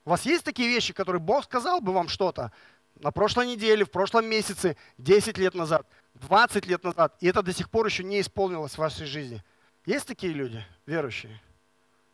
У 0.04 0.10
вас 0.10 0.26
есть 0.26 0.44
такие 0.44 0.68
вещи, 0.68 0.94
которые 0.94 1.22
Бог 1.22 1.46
сказал 1.46 1.80
бы 1.80 1.94
вам 1.94 2.10
что-то 2.10 2.52
на 2.96 3.12
прошлой 3.12 3.48
неделе, 3.48 3.86
в 3.86 3.92
прошлом 3.92 4.26
месяце, 4.26 4.78
10 4.98 5.38
лет 5.38 5.56
назад, 5.56 5.88
20 6.16 6.66
лет 6.68 6.84
назад, 6.84 7.16
и 7.22 7.28
это 7.28 7.42
до 7.42 7.54
сих 7.54 7.70
пор 7.70 7.86
еще 7.86 8.04
не 8.04 8.22
исполнилось 8.22 8.74
в 8.74 8.78
вашей 8.78 9.06
жизни? 9.06 9.44
Есть 9.86 10.08
такие 10.08 10.34
люди, 10.34 10.64
верующие? 10.86 11.42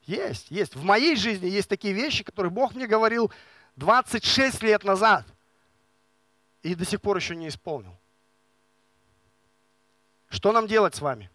Есть, 0.03 0.49
есть. 0.49 0.75
В 0.75 0.83
моей 0.83 1.15
жизни 1.15 1.47
есть 1.47 1.69
такие 1.69 1.93
вещи, 1.93 2.23
которые 2.23 2.51
Бог 2.51 2.75
мне 2.75 2.87
говорил 2.87 3.31
26 3.77 4.61
лет 4.61 4.83
назад– 4.83 5.25
и 6.63 6.75
до 6.75 6.85
сих 6.85 7.01
пор 7.01 7.17
еще 7.17 7.35
не 7.35 7.47
исполнил. 7.47 7.97
Что 10.29 10.51
нам 10.51 10.67
делать 10.67 10.95
с 10.95 11.01
вами? 11.01 11.29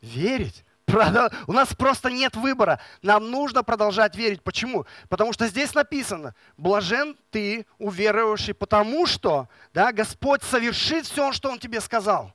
Верить. 0.00 0.64
У 1.46 1.52
нас 1.52 1.74
просто 1.74 2.10
нет 2.10 2.36
выбора. 2.36 2.80
Нам 3.02 3.30
нужно 3.30 3.64
продолжать 3.64 4.14
верить. 4.14 4.42
Почему? 4.42 4.86
Потому 5.08 5.32
что 5.32 5.48
здесь 5.48 5.74
написано, 5.74 6.34
блажен 6.56 7.16
ты, 7.30 7.66
уверовавший, 7.78 8.54
потому 8.54 9.06
что 9.06 9.48
да, 9.74 9.92
Господь 9.92 10.42
совершит 10.44 11.06
все, 11.06 11.32
что 11.32 11.50
Он 11.50 11.58
тебе 11.58 11.80
сказал. 11.80 12.32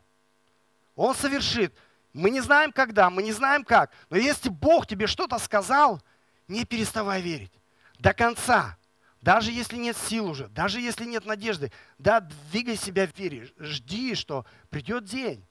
Он 0.96 1.16
совершит. 1.16 1.74
Мы 2.14 2.30
не 2.30 2.42
знаем 2.42 2.74
когда, 2.74 3.10
мы 3.10 3.24
не 3.24 3.32
знаем 3.32 3.64
как. 3.64 3.92
Но 4.10 4.18
если 4.18 4.50
Бог 4.50 4.86
тебе 4.86 5.08
что-то 5.08 5.40
сказал, 5.40 6.02
не 6.48 6.66
переставай 6.66 7.22
верить. 7.22 7.54
До 8.00 8.14
конца. 8.14 8.78
Даже 9.22 9.52
если 9.52 9.78
нет 9.78 9.96
сил 9.96 10.28
уже, 10.28 10.48
даже 10.48 10.82
если 10.82 11.06
нет 11.06 11.26
надежды, 11.26 11.72
да, 12.00 12.22
двигай 12.52 12.76
себя 12.76 13.06
в 13.06 13.16
вере, 13.18 13.50
жди, 13.60 14.16
что 14.16 14.46
придет 14.70 15.06
день, 15.06 15.46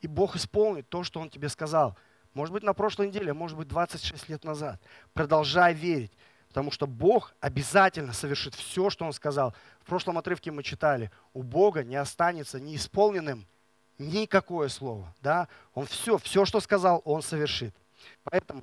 и 0.00 0.06
Бог 0.06 0.36
исполнит 0.36 0.88
то, 0.88 1.04
что 1.04 1.20
Он 1.20 1.30
тебе 1.30 1.48
сказал. 1.48 1.96
Может 2.34 2.52
быть, 2.52 2.62
на 2.62 2.74
прошлой 2.74 3.08
неделе, 3.08 3.32
может 3.32 3.56
быть, 3.56 3.68
26 3.68 4.28
лет 4.28 4.44
назад. 4.44 4.80
Продолжай 5.14 5.72
верить, 5.72 6.12
потому 6.48 6.70
что 6.70 6.86
Бог 6.86 7.34
обязательно 7.40 8.12
совершит 8.12 8.54
все, 8.54 8.90
что 8.90 9.06
Он 9.06 9.14
сказал. 9.14 9.54
В 9.80 9.86
прошлом 9.86 10.18
отрывке 10.18 10.50
мы 10.50 10.62
читали, 10.62 11.10
у 11.32 11.42
Бога 11.42 11.84
не 11.84 11.96
останется 11.96 12.60
неисполненным 12.60 13.46
никакое 13.96 14.68
слово. 14.68 15.14
Да? 15.22 15.48
Он 15.72 15.86
все, 15.86 16.18
все, 16.18 16.44
что 16.44 16.60
сказал, 16.60 17.00
Он 17.06 17.22
совершит. 17.22 17.74
Поэтому 18.24 18.62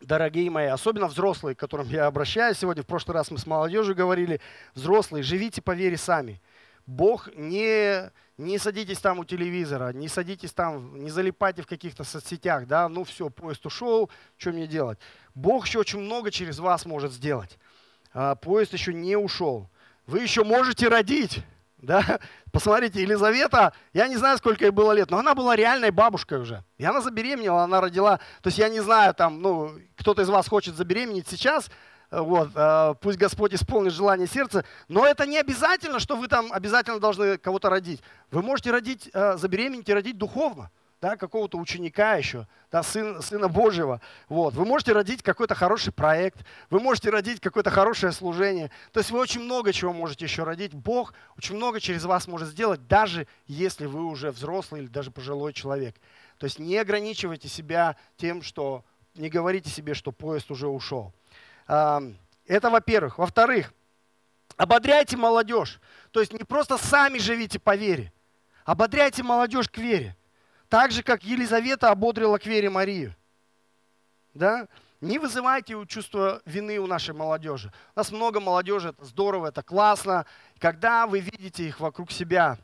дорогие 0.00 0.50
мои, 0.50 0.66
особенно 0.66 1.06
взрослые, 1.06 1.54
к 1.54 1.58
которым 1.58 1.88
я 1.88 2.06
обращаюсь 2.06 2.58
сегодня, 2.58 2.82
в 2.82 2.86
прошлый 2.86 3.14
раз 3.14 3.30
мы 3.30 3.38
с 3.38 3.46
молодежью 3.46 3.94
говорили, 3.94 4.40
взрослые, 4.74 5.22
живите 5.22 5.62
по 5.62 5.74
вере 5.74 5.96
сами. 5.96 6.40
Бог 6.86 7.28
не, 7.34 8.10
не 8.38 8.58
садитесь 8.58 8.98
там 8.98 9.18
у 9.18 9.24
телевизора, 9.24 9.92
не 9.92 10.08
садитесь 10.08 10.52
там, 10.52 11.02
не 11.02 11.10
залипайте 11.10 11.62
в 11.62 11.66
каких-то 11.66 12.04
соцсетях, 12.04 12.66
да, 12.66 12.88
ну 12.88 13.04
все, 13.04 13.28
поезд 13.28 13.66
ушел, 13.66 14.10
что 14.36 14.52
мне 14.52 14.66
делать? 14.66 14.98
Бог 15.34 15.66
еще 15.66 15.80
очень 15.80 16.00
много 16.00 16.30
через 16.30 16.58
вас 16.58 16.86
может 16.86 17.12
сделать. 17.12 17.58
А, 18.12 18.34
поезд 18.36 18.72
еще 18.72 18.94
не 18.94 19.16
ушел. 19.16 19.68
Вы 20.06 20.20
еще 20.20 20.44
можете 20.44 20.88
родить. 20.88 21.42
Да? 21.78 22.18
Посмотрите, 22.52 23.02
Елизавета, 23.02 23.72
я 23.92 24.08
не 24.08 24.16
знаю, 24.16 24.38
сколько 24.38 24.64
ей 24.64 24.70
было 24.70 24.92
лет, 24.92 25.10
но 25.10 25.18
она 25.18 25.34
была 25.34 25.54
реальной 25.54 25.90
бабушкой 25.90 26.40
уже. 26.40 26.64
И 26.76 26.84
она 26.84 27.00
забеременела, 27.00 27.62
она 27.62 27.80
родила. 27.80 28.18
То 28.42 28.48
есть 28.48 28.58
я 28.58 28.68
не 28.68 28.80
знаю, 28.80 29.14
там, 29.14 29.40
ну, 29.40 29.70
кто-то 29.96 30.22
из 30.22 30.28
вас 30.28 30.48
хочет 30.48 30.74
забеременеть 30.74 31.28
сейчас, 31.28 31.70
вот, 32.10 32.50
э, 32.54 32.94
пусть 33.00 33.18
Господь 33.18 33.54
исполнит 33.54 33.92
желание 33.92 34.26
сердца, 34.26 34.64
но 34.88 35.06
это 35.06 35.26
не 35.26 35.38
обязательно, 35.38 36.00
что 36.00 36.16
вы 36.16 36.26
там 36.26 36.52
обязательно 36.52 36.98
должны 36.98 37.36
кого-то 37.36 37.68
родить. 37.68 38.02
Вы 38.30 38.42
можете 38.42 38.70
родить, 38.70 39.10
э, 39.12 39.36
забеременеть 39.36 39.88
и 39.88 39.94
родить 39.94 40.16
духовно 40.16 40.70
да, 41.00 41.16
какого-то 41.16 41.58
ученика 41.58 42.16
еще, 42.16 42.46
да, 42.72 42.82
сын, 42.82 43.22
Сына 43.22 43.48
Божьего. 43.48 44.00
Вот. 44.28 44.54
Вы 44.54 44.64
можете 44.64 44.92
родить 44.92 45.22
какой-то 45.22 45.54
хороший 45.54 45.92
проект, 45.92 46.44
вы 46.70 46.80
можете 46.80 47.10
родить 47.10 47.40
какое-то 47.40 47.70
хорошее 47.70 48.12
служение. 48.12 48.70
То 48.92 48.98
есть 48.98 49.10
вы 49.10 49.20
очень 49.20 49.42
много 49.42 49.72
чего 49.72 49.92
можете 49.92 50.24
еще 50.24 50.42
родить. 50.42 50.74
Бог 50.74 51.14
очень 51.36 51.54
много 51.54 51.78
через 51.80 52.04
вас 52.04 52.26
может 52.26 52.48
сделать, 52.48 52.86
даже 52.88 53.28
если 53.46 53.86
вы 53.86 54.04
уже 54.04 54.32
взрослый 54.32 54.82
или 54.82 54.88
даже 54.88 55.10
пожилой 55.10 55.52
человек. 55.52 55.94
То 56.38 56.44
есть 56.44 56.58
не 56.58 56.76
ограничивайте 56.76 57.48
себя 57.48 57.96
тем, 58.16 58.42
что 58.42 58.84
не 59.14 59.28
говорите 59.28 59.70
себе, 59.70 59.94
что 59.94 60.12
поезд 60.12 60.50
уже 60.50 60.66
ушел. 60.66 61.12
Это 61.66 62.70
во-первых. 62.70 63.18
Во-вторых, 63.18 63.72
ободряйте 64.56 65.16
молодежь. 65.16 65.80
То 66.10 66.20
есть 66.20 66.32
не 66.32 66.42
просто 66.42 66.76
сами 66.76 67.18
живите 67.18 67.60
по 67.60 67.76
вере, 67.76 68.12
ободряйте 68.64 69.22
молодежь 69.22 69.68
к 69.68 69.78
вере. 69.78 70.16
Так 70.68 70.90
же, 70.90 71.02
как 71.02 71.24
Елизавета 71.24 71.90
ободрила 71.90 72.38
к 72.38 72.46
вере 72.46 72.68
Марию. 72.68 73.14
Да? 74.34 74.68
Не 75.00 75.18
вызывайте 75.18 75.74
чувство 75.86 76.42
вины 76.44 76.78
у 76.78 76.86
нашей 76.86 77.14
молодежи. 77.14 77.72
У 77.94 77.98
нас 77.98 78.10
много 78.10 78.40
молодежи, 78.40 78.90
это 78.90 79.04
здорово, 79.04 79.48
это 79.48 79.62
классно. 79.62 80.26
Когда 80.58 81.06
вы 81.06 81.20
видите 81.20 81.66
их 81.66 81.80
вокруг 81.80 82.10
себя, 82.10 82.58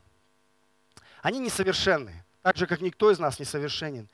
они 1.23 1.39
несовершенны, 1.39 2.25
так 2.43 2.57
же, 2.57 2.67
как 2.67 2.81
никто 2.81 3.11
из 3.11 3.19
нас 3.19 3.39
несовершенен. 3.39 4.09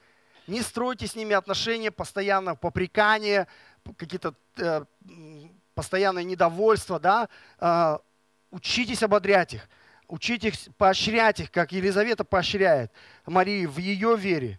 Не 0.47 0.63
стройте 0.63 1.07
с 1.07 1.17
ними 1.17 1.35
отношения 1.35 1.91
постоянно, 1.91 2.55
попрекания, 2.55 3.49
какие-то 3.97 4.35
э, 4.57 4.85
постоянное 5.75 6.23
недовольство. 6.23 7.01
Да? 7.01 7.29
Э, 7.59 7.99
учитесь 8.51 9.03
ободрять 9.03 9.55
их 9.55 9.69
учить 10.11 10.45
их, 10.45 10.55
поощрять 10.77 11.41
их, 11.41 11.51
как 11.51 11.73
Елизавета 11.73 12.25
поощряет 12.25 12.93
Марию 13.27 13.71
в 13.71 13.79
ее 13.79 14.17
вере, 14.17 14.59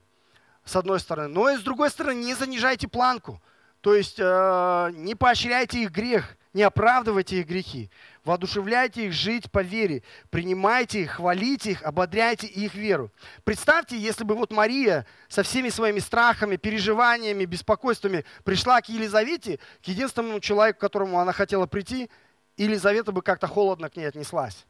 с 0.65 0.75
одной 0.75 0.99
стороны. 0.99 1.29
Но 1.29 1.49
и 1.49 1.57
с 1.57 1.61
другой 1.61 1.89
стороны, 1.89 2.23
не 2.23 2.33
занижайте 2.33 2.87
планку. 2.87 3.41
То 3.81 3.95
есть 3.95 4.17
э, 4.19 4.91
не 4.93 5.15
поощряйте 5.15 5.81
их 5.83 5.91
грех, 5.91 6.37
не 6.53 6.63
оправдывайте 6.63 7.39
их 7.39 7.47
грехи. 7.47 7.89
Воодушевляйте 8.23 9.07
их 9.07 9.13
жить 9.13 9.49
по 9.51 9.63
вере. 9.63 10.03
Принимайте 10.29 11.01
их, 11.01 11.11
хвалите 11.13 11.71
их, 11.71 11.83
ободряйте 11.83 12.45
их 12.45 12.75
веру. 12.75 13.11
Представьте, 13.43 13.97
если 13.97 14.23
бы 14.23 14.35
вот 14.35 14.51
Мария 14.51 15.07
со 15.29 15.43
всеми 15.43 15.69
своими 15.69 15.99
страхами, 15.99 16.57
переживаниями, 16.57 17.45
беспокойствами 17.45 18.25
пришла 18.43 18.81
к 18.81 18.89
Елизавете, 18.89 19.59
к 19.83 19.87
единственному 19.87 20.39
человеку, 20.39 20.77
к 20.77 20.81
которому 20.81 21.19
она 21.19 21.31
хотела 21.31 21.65
прийти, 21.65 22.09
Елизавета 22.57 23.11
бы 23.11 23.21
как-то 23.21 23.47
холодно 23.47 23.89
к 23.89 23.95
ней 23.95 24.05
отнеслась. 24.05 24.65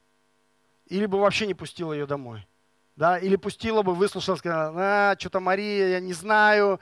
Или 0.92 1.06
бы 1.06 1.22
вообще 1.22 1.48
не 1.48 1.54
пустила 1.54 1.94
ее 1.94 2.06
домой. 2.06 2.46
Да? 2.98 3.18
Или 3.18 3.38
пустила 3.38 3.82
бы, 3.82 3.96
выслушала, 3.96 4.36
сказала, 4.36 4.74
а, 4.76 5.16
что-то 5.18 5.40
Мария, 5.40 5.88
я 5.88 6.00
не 6.02 6.12
знаю, 6.12 6.82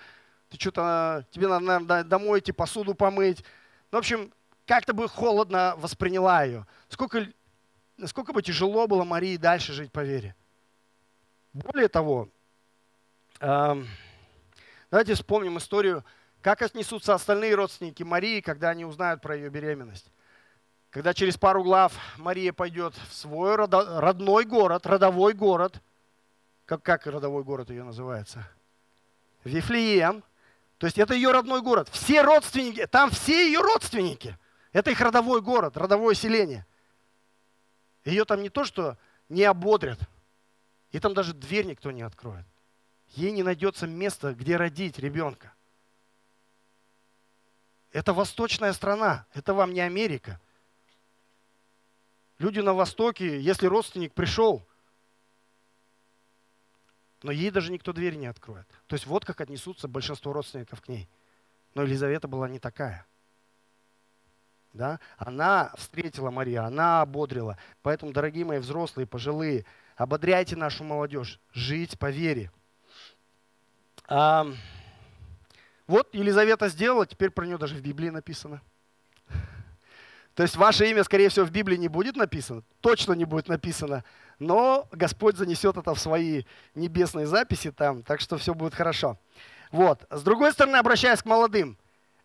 ты 0.49 0.59
что-то, 0.59 1.27
тебе 1.29 1.47
надо, 1.47 1.63
наверное, 1.63 2.03
домой 2.03 2.39
идти, 2.39 2.51
посуду 2.51 2.95
помыть. 2.95 3.45
Ну, 3.91 3.97
в 3.97 3.99
общем, 3.99 4.33
как-то 4.65 4.93
бы 4.93 5.07
холодно 5.07 5.75
восприняла 5.77 6.41
ее. 6.41 6.65
Сколько, 6.87 7.27
насколько 7.97 8.33
бы 8.33 8.41
тяжело 8.41 8.87
было 8.87 9.03
Марии 9.03 9.37
дальше 9.37 9.73
жить 9.73 9.91
по 9.91 9.99
вере. 9.99 10.35
Более 11.53 11.87
того, 11.87 12.29
э, 13.39 13.83
давайте 14.89 15.13
вспомним 15.13 15.59
историю, 15.59 16.03
как 16.41 16.63
отнесутся 16.63 17.13
остальные 17.13 17.53
родственники 17.53 18.01
Марии, 18.01 18.41
когда 18.41 18.69
они 18.69 18.85
узнают 18.85 19.21
про 19.21 19.35
ее 19.35 19.51
беременность. 19.51 20.11
Когда 20.89 21.13
через 21.13 21.37
пару 21.37 21.63
глав 21.63 21.93
Мария 22.17 22.51
пойдет 22.51 22.95
в 23.09 23.13
свой 23.13 23.55
родной 23.55 24.45
город, 24.45 24.85
родовой 24.87 25.33
город, 25.33 25.81
как, 26.65 26.81
как 26.81 27.05
родовой 27.05 27.43
город 27.43 27.69
ее 27.69 27.83
называется? 27.83 28.47
Вифлеем. 29.43 30.23
То 30.77 30.87
есть 30.87 30.97
это 30.97 31.13
ее 31.13 31.31
родной 31.31 31.61
город. 31.61 31.89
Все 31.89 32.21
родственники, 32.21 32.85
там 32.87 33.11
все 33.11 33.47
ее 33.47 33.59
родственники. 33.59 34.37
Это 34.71 34.91
их 34.91 35.01
родовой 35.01 35.41
город, 35.41 35.77
родовое 35.77 36.15
селение. 36.15 36.65
Ее 38.05 38.25
там 38.25 38.41
не 38.41 38.49
то, 38.49 38.63
что 38.63 38.97
не 39.27 39.43
ободрят, 39.43 39.99
и 40.91 40.99
там 40.99 41.13
даже 41.13 41.33
дверь 41.33 41.65
никто 41.65 41.91
не 41.91 42.01
откроет. 42.01 42.45
Ей 43.09 43.31
не 43.31 43.43
найдется 43.43 43.87
места, 43.87 44.33
где 44.33 44.57
родить 44.57 44.99
ребенка. 44.99 45.53
Это 47.91 48.13
восточная 48.13 48.73
страна, 48.73 49.25
это 49.33 49.53
вам 49.53 49.73
не 49.73 49.81
Америка. 49.81 50.39
Люди 52.39 52.61
на 52.61 52.73
Востоке, 52.73 53.39
если 53.39 53.67
родственник 53.67 54.13
пришел, 54.13 54.65
но 57.21 57.31
ей 57.31 57.51
даже 57.51 57.71
никто 57.71 57.91
дверь 57.91 58.15
не 58.15 58.27
откроет. 58.27 58.65
То 58.87 58.95
есть 58.95 59.05
вот 59.05 59.25
как 59.25 59.41
отнесутся 59.41 59.89
большинство 59.89 60.31
родственников 60.31 60.81
к 60.81 60.87
ней. 60.87 61.09
Но 61.75 61.83
Елизавета 61.83 62.29
была 62.29 62.47
не 62.47 62.59
такая. 62.59 63.05
Да? 64.71 64.99
Она 65.17 65.73
встретила 65.77 66.31
Марию, 66.31 66.63
она 66.63 67.01
ободрила. 67.01 67.57
Поэтому, 67.81 68.13
дорогие 68.13 68.45
мои 68.45 68.59
взрослые, 68.59 69.05
пожилые, 69.05 69.65
ободряйте 69.97 70.55
нашу 70.55 70.85
молодежь 70.85 71.41
жить 71.51 71.99
по 71.99 72.09
вере. 72.09 72.51
А, 74.07 74.47
вот 75.87 76.13
Елизавета 76.13 76.69
сделала, 76.69 77.05
теперь 77.05 77.31
про 77.31 77.45
нее 77.45 77.57
даже 77.57 77.75
в 77.75 77.81
Библии 77.81 78.09
написано. 78.09 78.61
То 80.39 80.43
есть 80.43 80.55
ваше 80.55 80.89
имя, 80.89 81.03
скорее 81.03 81.27
всего, 81.27 81.45
в 81.45 81.51
Библии 81.51 81.75
не 81.75 81.89
будет 81.89 82.15
написано, 82.15 82.63
точно 82.79 83.11
не 83.11 83.25
будет 83.25 83.49
написано, 83.49 84.05
но 84.39 84.87
Господь 84.93 85.35
занесет 85.35 85.75
это 85.75 85.93
в 85.93 85.99
свои 85.99 86.43
небесные 86.75 87.25
записи 87.25 87.71
там, 87.71 88.03
так 88.03 88.21
что 88.21 88.37
все 88.37 88.53
будет 88.53 88.73
хорошо. 88.73 89.17
Вот. 89.69 90.05
С 90.09 90.23
другой 90.23 90.53
стороны, 90.53 90.77
обращаясь 90.77 91.21
к 91.21 91.25
молодым, 91.25 91.77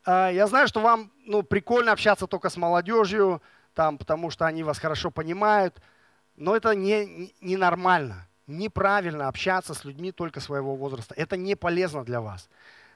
а, 0.04 0.30
я 0.30 0.46
знаю, 0.46 0.68
что 0.68 0.78
вам 0.78 1.10
ну, 1.26 1.42
прикольно 1.42 1.90
общаться 1.90 2.28
только 2.28 2.50
с 2.50 2.56
молодежью, 2.56 3.42
там, 3.74 3.98
потому 3.98 4.30
что 4.30 4.46
они 4.46 4.62
вас 4.62 4.78
хорошо 4.78 5.10
понимают, 5.10 5.82
но 6.36 6.54
это 6.54 6.72
не, 6.76 7.32
не 7.40 7.58
неправильно 8.46 9.26
общаться 9.26 9.74
с 9.74 9.84
людьми 9.84 10.12
только 10.12 10.38
своего 10.38 10.76
возраста. 10.76 11.16
Это 11.16 11.36
не 11.36 11.56
полезно 11.56 12.04
для 12.04 12.20
вас. 12.20 12.48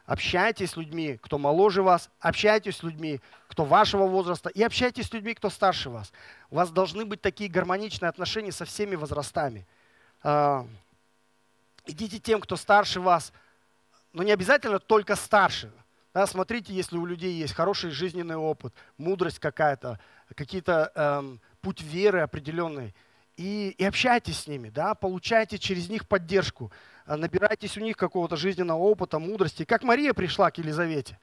Общайтесь 0.09 0.70
с 0.70 0.76
людьми, 0.76 1.18
кто 1.20 1.37
моложе 1.37 1.83
вас, 1.83 2.09
общайтесь 2.18 2.76
с 2.76 2.83
людьми, 2.83 3.20
кто 3.58 3.64
вашего 3.64 4.06
возраста, 4.06 4.50
и 4.50 4.62
общайтесь 4.62 5.06
с 5.06 5.12
людьми, 5.12 5.34
кто 5.34 5.50
старше 5.50 5.90
вас. 5.90 6.12
У 6.48 6.54
вас 6.54 6.70
должны 6.70 7.04
быть 7.04 7.20
такие 7.20 7.50
гармоничные 7.50 8.08
отношения 8.08 8.52
со 8.52 8.64
всеми 8.64 8.94
возрастами. 8.94 9.66
А, 10.22 10.64
идите 11.84 12.20
тем, 12.20 12.40
кто 12.40 12.54
старше 12.54 13.00
вас, 13.00 13.32
но 14.12 14.22
не 14.22 14.30
обязательно 14.30 14.78
только 14.78 15.16
старше. 15.16 15.72
Да, 16.14 16.24
смотрите, 16.28 16.72
если 16.72 16.96
у 16.98 17.04
людей 17.04 17.32
есть 17.32 17.52
хороший 17.52 17.90
жизненный 17.90 18.36
опыт, 18.36 18.72
мудрость 18.96 19.40
какая-то, 19.40 19.98
какие-то 20.36 20.92
эм, 20.94 21.40
путь 21.60 21.82
веры 21.82 22.20
определенный, 22.20 22.94
и, 23.36 23.70
и 23.70 23.84
общайтесь 23.84 24.42
с 24.42 24.46
ними, 24.46 24.68
да, 24.68 24.94
получайте 24.94 25.58
через 25.58 25.88
них 25.88 26.06
поддержку, 26.06 26.70
э, 27.06 27.16
набирайтесь 27.16 27.76
у 27.76 27.80
них 27.80 27.96
какого-то 27.96 28.36
жизненного 28.36 28.78
опыта, 28.78 29.18
мудрости. 29.18 29.64
Как 29.64 29.82
Мария 29.82 30.14
пришла 30.14 30.48
к 30.52 30.58
Елизавете. 30.58 31.18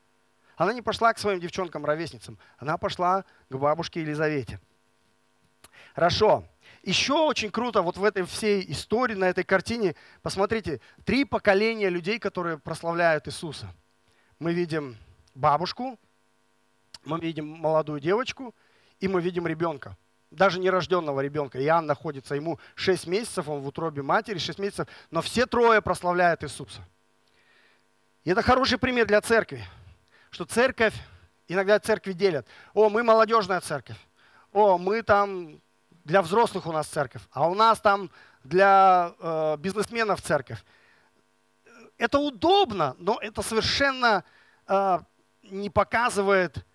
Она 0.55 0.73
не 0.73 0.81
пошла 0.81 1.13
к 1.13 1.19
своим 1.19 1.39
девчонкам-ровесницам, 1.39 2.37
она 2.57 2.77
пошла 2.77 3.25
к 3.49 3.55
бабушке 3.55 4.01
Елизавете. 4.01 4.59
Хорошо. 5.93 6.45
Еще 6.83 7.13
очень 7.13 7.51
круто 7.51 7.81
вот 7.81 7.97
в 7.97 8.03
этой 8.03 8.23
всей 8.23 8.71
истории, 8.71 9.15
на 9.15 9.25
этой 9.25 9.43
картине, 9.43 9.95
посмотрите, 10.21 10.81
три 11.03 11.25
поколения 11.25 11.89
людей, 11.89 12.19
которые 12.19 12.57
прославляют 12.57 13.27
Иисуса– 13.27 13.73
мы 14.39 14.53
видим 14.53 14.97
бабушку, 15.33 15.97
мы 17.05 17.19
видим 17.19 17.47
молодую 17.47 17.99
девочку, 17.99 18.53
и 18.99 19.07
мы 19.07 19.21
видим 19.21 19.47
ребенка. 19.47 19.97
Даже 20.31 20.59
нерожденного 20.59 21.21
ребенка. 21.21 21.63
Иоанн 21.63 21.85
находится, 21.85 22.35
ему 22.35 22.59
6 22.75 23.07
месяцев, 23.07 23.47
он 23.47 23.61
в 23.61 23.67
утробе 23.67 24.01
матери, 24.01 24.37
6 24.37 24.59
месяцев, 24.59 24.87
но 25.11 25.21
все 25.21 25.45
трое 25.45 25.81
прославляют 25.81 26.43
Иисуса. 26.43 26.81
И 28.23 28.31
это 28.31 28.41
хороший 28.41 28.77
пример 28.77 29.05
для 29.05 29.21
церкви, 29.21 29.63
что 30.35 30.45
церковь, 30.45 30.93
иногда 31.47 31.79
церкви 31.79 32.13
делят. 32.13 32.45
О, 32.73 32.89
мы 32.89 33.03
молодежная 33.03 33.61
церковь. 33.61 33.97
О, 34.51 34.77
мы 34.77 35.01
там, 35.01 35.61
для 36.03 36.21
взрослых 36.21 36.67
у 36.67 36.71
нас 36.71 36.87
церковь, 36.87 37.23
а 37.31 37.49
у 37.49 37.55
нас 37.55 37.79
там 37.79 38.11
для 38.43 39.13
э, 39.19 39.57
бизнесменов 39.57 40.21
церковь 40.21 40.63
это 41.97 42.19
удобно, 42.19 42.95
но 42.99 43.17
это 43.21 43.41
совершенно 43.41 44.23
э, 44.67 44.99
не 45.43 45.69
показывает 45.69 46.65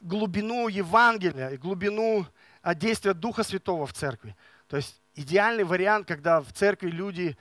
глубину 0.00 0.68
Евангелия 0.68 1.50
и 1.50 1.56
глубину 1.56 2.26
э, 2.62 2.74
действия 2.74 3.14
Духа 3.14 3.42
Святого 3.42 3.86
в 3.86 3.92
церкви. 3.92 4.34
То 4.68 4.76
есть 4.76 5.00
идеальный 5.14 5.64
вариант, 5.64 6.08
когда 6.08 6.40
в 6.40 6.52
церкви 6.52 6.88
люди 6.88 7.36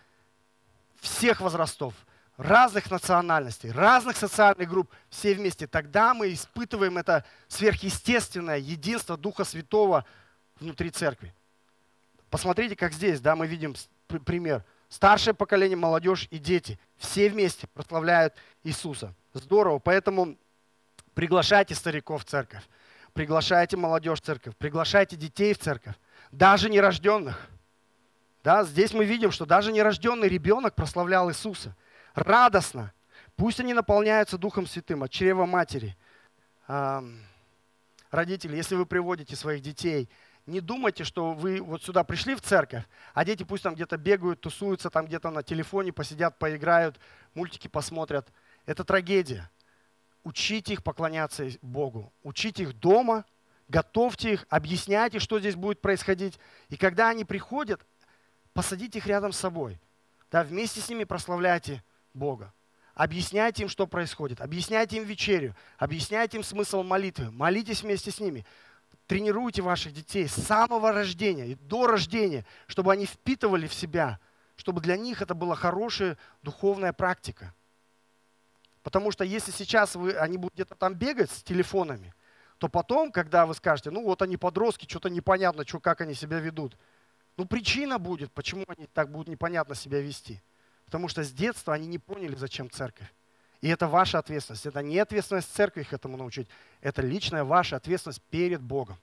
всех 1.00 1.42
возрастов, 1.42 1.94
разных 2.38 2.90
национальностей, 2.90 3.72
разных 3.72 4.18
социальных 4.18 4.70
групп, 4.70 4.92
все 5.10 5.34
вместе, 5.34 5.68
тогда 5.68 6.14
мы 6.14 6.34
испытываем 6.34 6.98
это 6.98 7.26
сверхъестественное 7.48 8.58
единство 8.58 9.18
Духа 9.18 9.44
Святого 9.44 10.06
внутри 10.60 10.90
церкви. 10.90 11.34
Посмотрите, 12.30 12.76
как 12.76 12.94
здесь, 12.94 13.20
да, 13.22 13.36
мы 13.36 13.46
видим 13.46 13.76
пример. 14.26 14.64
Старшее 14.90 15.34
поколение, 15.34 15.78
молодежь 15.78 16.28
и 16.30 16.38
дети. 16.38 16.80
Все 16.98 17.30
вместе 17.30 17.68
прославляют 17.68 18.36
Иисуса. 18.64 19.14
Здорово. 19.34 19.80
Поэтому 19.80 20.38
приглашайте 21.16 21.74
стариков 21.74 22.24
в 22.24 22.26
церковь. 22.26 22.64
Приглашайте 23.14 23.76
молодежь 23.78 24.20
в 24.20 24.24
церковь. 24.24 24.56
Приглашайте 24.58 25.16
детей 25.16 25.54
в 25.54 25.60
церковь. 25.60 25.96
Даже 26.32 26.70
нерожденных. 26.70 27.48
Да, 28.44 28.64
здесь 28.64 28.94
мы 28.94 29.06
видим, 29.06 29.32
что 29.32 29.46
даже 29.46 29.72
нерожденный 29.72 30.28
ребенок 30.28 30.76
прославлял 30.76 31.30
Иисуса. 31.30 31.76
Радостно. 32.14 32.94
Пусть 33.36 33.60
они 33.60 33.74
наполняются 33.74 34.38
Духом 34.38 34.68
Святым 34.68 35.04
от 35.04 35.12
чрева 35.12 35.46
матери. 35.46 35.98
Родители, 38.12 38.56
если 38.56 38.76
вы 38.76 38.86
приводите 38.86 39.36
своих 39.36 39.62
детей 39.62 40.10
не 40.46 40.60
думайте, 40.60 41.04
что 41.04 41.34
вы 41.34 41.62
вот 41.62 41.84
сюда 41.84 42.04
пришли 42.04 42.36
в 42.36 42.42
церковь, 42.42 42.84
а 43.14 43.24
дети 43.24 43.44
пусть 43.44 43.64
там 43.64 43.76
где-то 43.76 43.98
бегают, 43.98 44.42
тусуются, 44.42 44.90
там 44.90 45.06
где-то 45.06 45.30
на 45.30 45.44
телефоне 45.44 45.94
посидят, 45.94 46.38
поиграют, 46.38 47.00
мультики 47.34 47.68
посмотрят. 47.68 48.28
Это 48.66 48.84
трагедия. 48.84 49.50
Учите 50.24 50.74
их 50.74 50.84
поклоняться 50.84 51.48
Богу. 51.62 52.12
Учите 52.24 52.64
их 52.64 52.78
дома, 52.78 53.26
готовьте 53.70 54.34
их, 54.34 54.46
объясняйте, 54.50 55.20
что 55.20 55.40
здесь 55.40 55.56
будет 55.56 55.82
происходить. 55.82 56.40
И 56.70 56.78
когда 56.78 57.10
они 57.10 57.24
приходят, 57.24 57.86
посадите 58.54 59.00
их 59.00 59.08
рядом 59.08 59.32
с 59.32 59.40
собой. 59.40 59.80
Да, 60.32 60.44
вместе 60.44 60.82
с 60.82 60.90
ними 60.90 61.04
прославляйте 61.04 61.84
Бога. 62.14 62.54
Объясняйте 62.94 63.64
им, 63.64 63.70
что 63.70 63.88
происходит. 63.88 64.42
Объясняйте 64.42 64.98
им 64.98 65.04
вечерю. 65.04 65.56
Объясняйте 65.78 66.38
им 66.38 66.44
смысл 66.44 66.84
молитвы. 66.84 67.32
Молитесь 67.32 67.82
вместе 67.82 68.12
с 68.12 68.20
ними 68.20 68.46
тренируйте 69.08 69.62
ваших 69.62 69.94
детей 69.94 70.28
с 70.28 70.34
самого 70.34 70.92
рождения 70.92 71.48
и 71.48 71.56
до 71.56 71.88
рождения, 71.88 72.46
чтобы 72.68 72.94
они 72.94 73.06
впитывали 73.06 73.68
в 73.68 73.74
себя, 73.74 74.20
чтобы 74.56 74.82
для 74.82 74.98
них 74.98 75.22
это 75.22 75.34
была 75.34 75.56
хорошая 75.56 76.18
духовная 76.42 76.94
практика. 76.94 77.54
Потому 78.82 79.12
что 79.12 79.24
если 79.24 79.52
сейчас 79.52 79.96
вы, 79.96 80.14
они 80.14 80.38
будут 80.38 80.54
где-то 80.56 80.76
там 80.76 80.94
бегать 80.94 81.32
с 81.32 81.44
телефонами, 81.44 82.14
то 82.58 82.70
потом, 82.70 83.12
когда 83.12 83.46
вы 83.46 83.56
скажете, 83.56 83.92
ну 83.92 84.04
вот 84.04 84.22
они 84.22 84.38
подростки, 84.38 84.88
что-то 84.90 85.10
непонятно, 85.10 85.66
что, 85.66 85.80
как 85.80 86.02
они 86.02 86.14
себя 86.14 86.40
ведут, 86.40 86.78
ну 87.38 87.46
причина 87.46 87.98
будет, 88.00 88.32
почему 88.32 88.66
они 88.68 88.88
так 88.88 89.12
будут 89.12 89.28
непонятно 89.28 89.76
себя 89.76 90.02
вести. 90.02 90.42
Потому 90.94 91.08
что 91.08 91.24
с 91.24 91.32
детства 91.32 91.74
они 91.74 91.88
не 91.88 91.98
поняли, 91.98 92.36
зачем 92.36 92.70
церковь. 92.70 93.12
И 93.62 93.68
это 93.68 93.88
ваша 93.88 94.20
ответственность. 94.20 94.68
Это 94.68 94.84
не 94.84 95.00
ответственность 95.00 95.52
церкви 95.52 95.82
их 95.82 95.92
этому 95.92 96.18
научить. 96.18 96.48
Это 96.82 97.02
личная 97.02 97.44
ваша 97.44 97.78
ответственность 97.78 98.22
перед 98.30 98.62
Богом. 98.62 99.00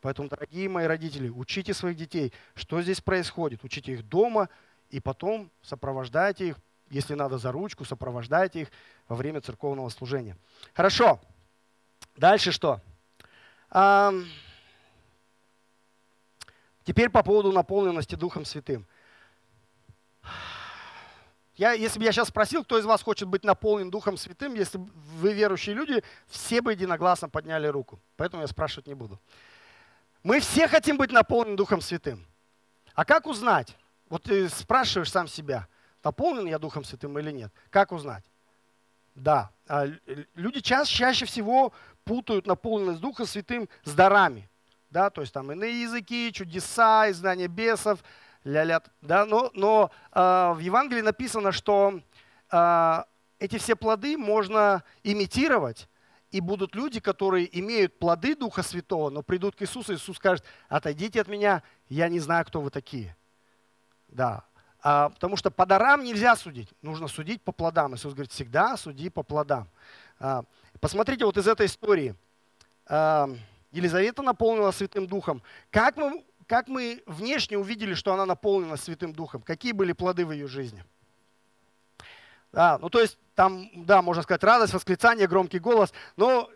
Поэтому, 0.00 0.30
дорогие 0.30 0.66
мои 0.70 0.86
родители, 0.86 1.28
учите 1.28 1.74
своих 1.74 1.98
детей, 1.98 2.32
что 2.54 2.80
здесь 2.80 3.02
происходит. 3.02 3.64
Учите 3.64 3.92
их 3.92 4.08
дома 4.08 4.48
и 4.88 4.98
потом 4.98 5.50
сопровождайте 5.60 6.48
их, 6.48 6.56
если 6.88 7.12
надо 7.12 7.36
за 7.36 7.52
ручку, 7.52 7.84
сопровождайте 7.84 8.62
их 8.62 8.68
во 9.06 9.14
время 9.14 9.42
церковного 9.42 9.90
служения. 9.90 10.38
Хорошо. 10.72 11.20
Дальше 12.16 12.50
что? 12.50 12.80
А, 13.68 14.14
теперь 16.84 17.10
по 17.10 17.22
поводу 17.22 17.52
наполненности 17.52 18.14
Духом 18.14 18.46
Святым. 18.46 18.86
Я, 21.60 21.72
если 21.72 21.98
бы 21.98 22.06
я 22.06 22.12
сейчас 22.12 22.28
спросил, 22.28 22.64
кто 22.64 22.78
из 22.78 22.86
вас 22.86 23.02
хочет 23.02 23.28
быть 23.28 23.44
наполнен 23.44 23.90
Духом 23.90 24.16
Святым, 24.16 24.54
если 24.54 24.78
вы 24.78 25.34
верующие 25.34 25.74
люди, 25.74 26.02
все 26.26 26.62
бы 26.62 26.72
единогласно 26.72 27.28
подняли 27.28 27.66
руку. 27.66 28.00
Поэтому 28.16 28.40
я 28.40 28.48
спрашивать 28.48 28.86
не 28.86 28.94
буду. 28.94 29.20
Мы 30.22 30.40
все 30.40 30.68
хотим 30.68 30.96
быть 30.96 31.12
наполнены 31.12 31.58
Духом 31.58 31.82
Святым. 31.82 32.24
А 32.94 33.04
как 33.04 33.26
узнать? 33.26 33.76
Вот 34.08 34.22
ты 34.22 34.48
спрашиваешь 34.48 35.10
сам 35.10 35.28
себя, 35.28 35.68
наполнен 36.02 36.46
я 36.46 36.58
Духом 36.58 36.82
Святым 36.82 37.18
или 37.18 37.30
нет. 37.30 37.52
Как 37.68 37.92
узнать? 37.92 38.24
Да, 39.14 39.50
а, 39.68 39.84
люди 40.36 40.60
чаще, 40.60 40.96
чаще 40.96 41.26
всего 41.26 41.74
путают 42.04 42.46
наполненность 42.46 43.02
Духом 43.02 43.26
Святым 43.26 43.68
с 43.84 43.92
дарами. 43.92 44.48
Да, 44.88 45.10
то 45.10 45.20
есть 45.20 45.34
там 45.34 45.52
иные 45.52 45.82
языки, 45.82 46.32
чудеса, 46.32 47.10
изгнание 47.10 47.48
бесов– 47.48 48.02
ля-ля, 48.44 48.82
да, 49.02 49.24
но, 49.26 49.50
но 49.54 49.90
э, 50.12 50.52
в 50.54 50.58
Евангелии 50.58 51.02
написано, 51.02 51.52
что 51.52 52.00
э, 52.50 53.02
эти 53.38 53.58
все 53.58 53.76
плоды 53.76 54.16
можно 54.16 54.82
имитировать, 55.02 55.88
и 56.30 56.40
будут 56.40 56.74
люди, 56.74 57.00
которые 57.00 57.58
имеют 57.58 57.98
плоды 57.98 58.36
Духа 58.36 58.62
Святого, 58.62 59.10
но 59.10 59.22
придут 59.22 59.56
к 59.56 59.62
Иисусу, 59.62 59.92
и 59.92 59.96
Иисус 59.96 60.16
скажет, 60.16 60.44
отойдите 60.68 61.20
от 61.20 61.28
меня, 61.28 61.62
я 61.88 62.08
не 62.08 62.20
знаю, 62.20 62.44
кто 62.44 62.60
вы 62.60 62.70
такие. 62.70 63.16
Да. 64.08 64.44
А, 64.82 65.10
потому 65.10 65.36
что 65.36 65.50
по 65.50 65.66
дарам 65.66 66.04
нельзя 66.04 66.36
судить, 66.36 66.68
нужно 66.82 67.08
судить 67.08 67.42
по 67.42 67.52
плодам. 67.52 67.94
Иисус 67.94 68.14
говорит, 68.14 68.32
всегда 68.32 68.76
суди 68.76 69.10
по 69.10 69.22
плодам. 69.22 69.68
А, 70.18 70.44
посмотрите 70.80 71.24
вот 71.24 71.36
из 71.36 71.46
этой 71.48 71.66
истории. 71.66 72.14
А, 72.86 73.28
Елизавета 73.72 74.22
наполнила 74.22 74.70
Святым 74.70 75.06
Духом. 75.06 75.42
Как 75.70 75.96
мы, 75.96 76.24
как 76.50 76.66
мы 76.66 77.00
внешне 77.06 77.56
увидели, 77.56 77.94
что 77.94 78.12
она 78.12 78.26
наполнена 78.26 78.76
Святым 78.76 79.12
Духом? 79.12 79.40
Какие 79.40 79.70
были 79.70 79.92
плоды 79.92 80.26
в 80.26 80.32
ее 80.32 80.48
жизни? 80.48 80.84
Да, 82.50 82.76
ну 82.78 82.90
то 82.90 82.98
есть 83.00 83.18
там, 83.36 83.70
да, 83.72 84.02
можно 84.02 84.24
сказать, 84.24 84.42
радость, 84.42 84.74
восклицание, 84.74 85.28
громкий 85.28 85.60
голос, 85.60 85.92
но 86.16 86.50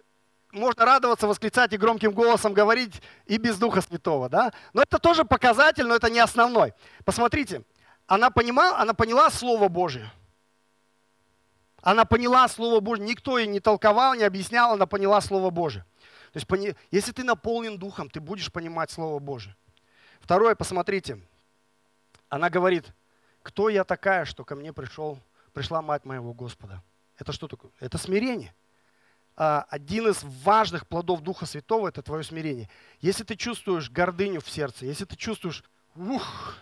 можно 0.50 0.84
радоваться, 0.84 1.28
восклицать 1.28 1.72
и 1.74 1.76
громким 1.76 2.10
голосом 2.10 2.54
говорить 2.54 3.00
и 3.26 3.38
без 3.38 3.56
Духа 3.56 3.82
Святого, 3.82 4.28
да? 4.28 4.52
Но 4.72 4.82
это 4.82 4.98
тоже 4.98 5.24
показатель, 5.24 5.86
но 5.86 5.94
это 5.94 6.10
не 6.10 6.18
основной. 6.18 6.74
Посмотрите, 7.04 7.62
она 8.08 8.30
понимала, 8.30 8.80
она 8.80 8.94
поняла 8.94 9.30
Слово 9.30 9.68
Божие. 9.68 10.10
Она 11.82 12.04
поняла 12.04 12.48
Слово 12.48 12.80
Божие. 12.80 13.06
Никто 13.06 13.38
ей 13.38 13.46
не 13.46 13.60
толковал, 13.60 14.14
не 14.14 14.24
объяснял, 14.24 14.72
она 14.72 14.86
поняла 14.86 15.20
Слово 15.20 15.50
Божие. 15.50 15.84
То 16.32 16.40
есть, 16.40 16.76
если 16.90 17.12
ты 17.12 17.22
наполнен 17.22 17.78
Духом, 17.78 18.10
ты 18.10 18.18
будешь 18.18 18.50
понимать 18.50 18.90
Слово 18.90 19.20
Божие. 19.20 19.54
Второе, 20.24 20.54
посмотрите. 20.54 21.20
Она 22.30 22.48
говорит, 22.48 22.86
кто 23.42 23.68
я 23.68 23.84
такая, 23.84 24.24
что 24.24 24.42
ко 24.42 24.56
мне 24.56 24.72
пришел, 24.72 25.18
пришла 25.52 25.82
мать 25.82 26.06
моего 26.06 26.32
Господа? 26.32 26.82
Это 27.18 27.30
что 27.32 27.46
такое? 27.46 27.70
Это 27.78 27.98
смирение. 27.98 28.54
А, 29.36 29.66
один 29.68 30.08
из 30.08 30.24
важных 30.42 30.88
плодов 30.88 31.20
Духа 31.20 31.44
Святого– 31.44 31.88
это 31.88 32.00
твое 32.00 32.24
смирение. 32.24 32.70
Если 33.02 33.22
ты 33.22 33.36
чувствуешь 33.36 33.90
гордыню 33.90 34.40
в 34.40 34.48
сердце, 34.48 34.86
если 34.86 35.04
ты 35.04 35.14
чувствуешь, 35.14 35.62
ух, 35.94 36.54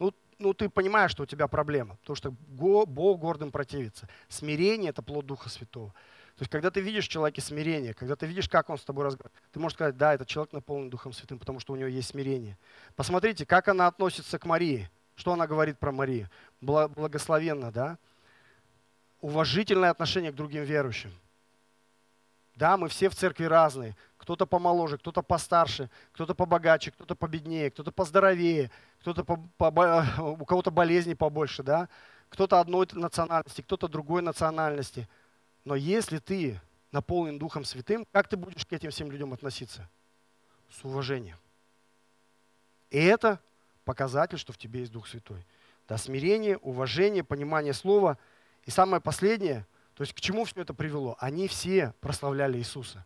ну, 0.00 0.12
ну 0.40 0.52
ты 0.54 0.68
понимаешь, 0.68 1.12
что 1.12 1.22
у 1.22 1.26
тебя 1.26 1.46
проблема, 1.46 1.94
потому 1.98 2.16
что 2.16 2.32
Бог 2.32 3.20
гордым 3.20 3.52
противится. 3.52 4.08
Смирение– 4.28 4.90
это 4.90 5.02
плод 5.02 5.24
Духа 5.24 5.48
Святого. 5.48 5.94
То 6.40 6.44
есть, 6.44 6.52
когда 6.52 6.70
ты 6.70 6.80
видишь 6.80 7.04
в 7.04 7.10
человеке 7.10 7.42
смирение, 7.42 7.92
когда 7.92 8.16
ты 8.16 8.24
видишь, 8.24 8.48
как 8.48 8.70
он 8.70 8.78
с 8.78 8.82
тобой 8.82 9.04
разговаривает, 9.04 9.38
ты 9.52 9.60
можешь 9.60 9.76
сказать, 9.76 9.98
да, 9.98 10.14
этот 10.14 10.26
человек 10.26 10.54
наполнен 10.54 10.88
Духом 10.88 11.12
Святым, 11.12 11.38
потому 11.38 11.60
что 11.60 11.74
у 11.74 11.76
него 11.76 11.88
есть 11.88 12.08
смирение. 12.08 12.56
Посмотрите, 12.96 13.44
как 13.44 13.68
она 13.68 13.86
относится 13.86 14.38
к 14.38 14.46
Марии. 14.46 14.88
Что 15.16 15.34
она 15.34 15.46
говорит 15.46 15.78
про 15.78 15.92
Марию? 15.92 16.30
Благословенно, 16.62 17.70
да? 17.70 17.98
Уважительное 19.20 19.90
отношение 19.90 20.32
к 20.32 20.34
другим 20.34 20.64
верующим. 20.64 21.12
Да, 22.56 22.78
мы 22.78 22.88
все 22.88 23.10
в 23.10 23.14
церкви 23.14 23.44
разные. 23.44 23.94
Кто-то 24.16 24.46
помоложе, 24.46 24.96
кто-то 24.96 25.20
постарше, 25.20 25.90
кто-то 26.12 26.34
побогаче, 26.34 26.90
кто-то 26.90 27.16
победнее, 27.16 27.70
кто-то 27.70 27.92
поздоровее, 27.92 28.70
кто-то 29.00 29.24
по, 29.24 29.36
по, 29.70 30.06
у 30.22 30.46
кого-то 30.46 30.70
болезни 30.70 31.12
побольше, 31.12 31.62
да? 31.62 31.90
Кто-то 32.30 32.60
одной 32.60 32.88
национальности, 32.92 33.60
кто-то 33.60 33.88
другой 33.88 34.22
национальности– 34.22 35.06
но 35.64 35.74
если 35.74 36.18
ты 36.18 36.60
наполнен 36.92 37.38
Духом 37.38 37.64
Святым, 37.64 38.06
как 38.12 38.28
ты 38.28 38.36
будешь 38.36 38.66
к 38.66 38.72
этим 38.72 38.90
всем 38.90 39.10
людям 39.10 39.32
относиться? 39.32 39.88
С 40.70 40.84
уважением. 40.84 41.36
И 42.90 42.98
это 42.98 43.40
показатель, 43.84 44.38
что 44.38 44.52
в 44.52 44.58
тебе 44.58 44.80
есть 44.80 44.92
Дух 44.92 45.06
Святой. 45.06 45.44
Да, 45.88 45.98
смирение, 45.98 46.56
уважение, 46.58 47.24
понимание 47.24 47.72
слова. 47.72 48.18
И 48.64 48.70
самое 48.70 49.00
последнее, 49.00 49.66
то 49.94 50.02
есть 50.02 50.12
к 50.14 50.20
чему 50.20 50.44
все 50.44 50.62
это 50.62 50.74
привело? 50.74 51.16
Они 51.18 51.48
все 51.48 51.94
прославляли 52.00 52.58
Иисуса. 52.58 53.04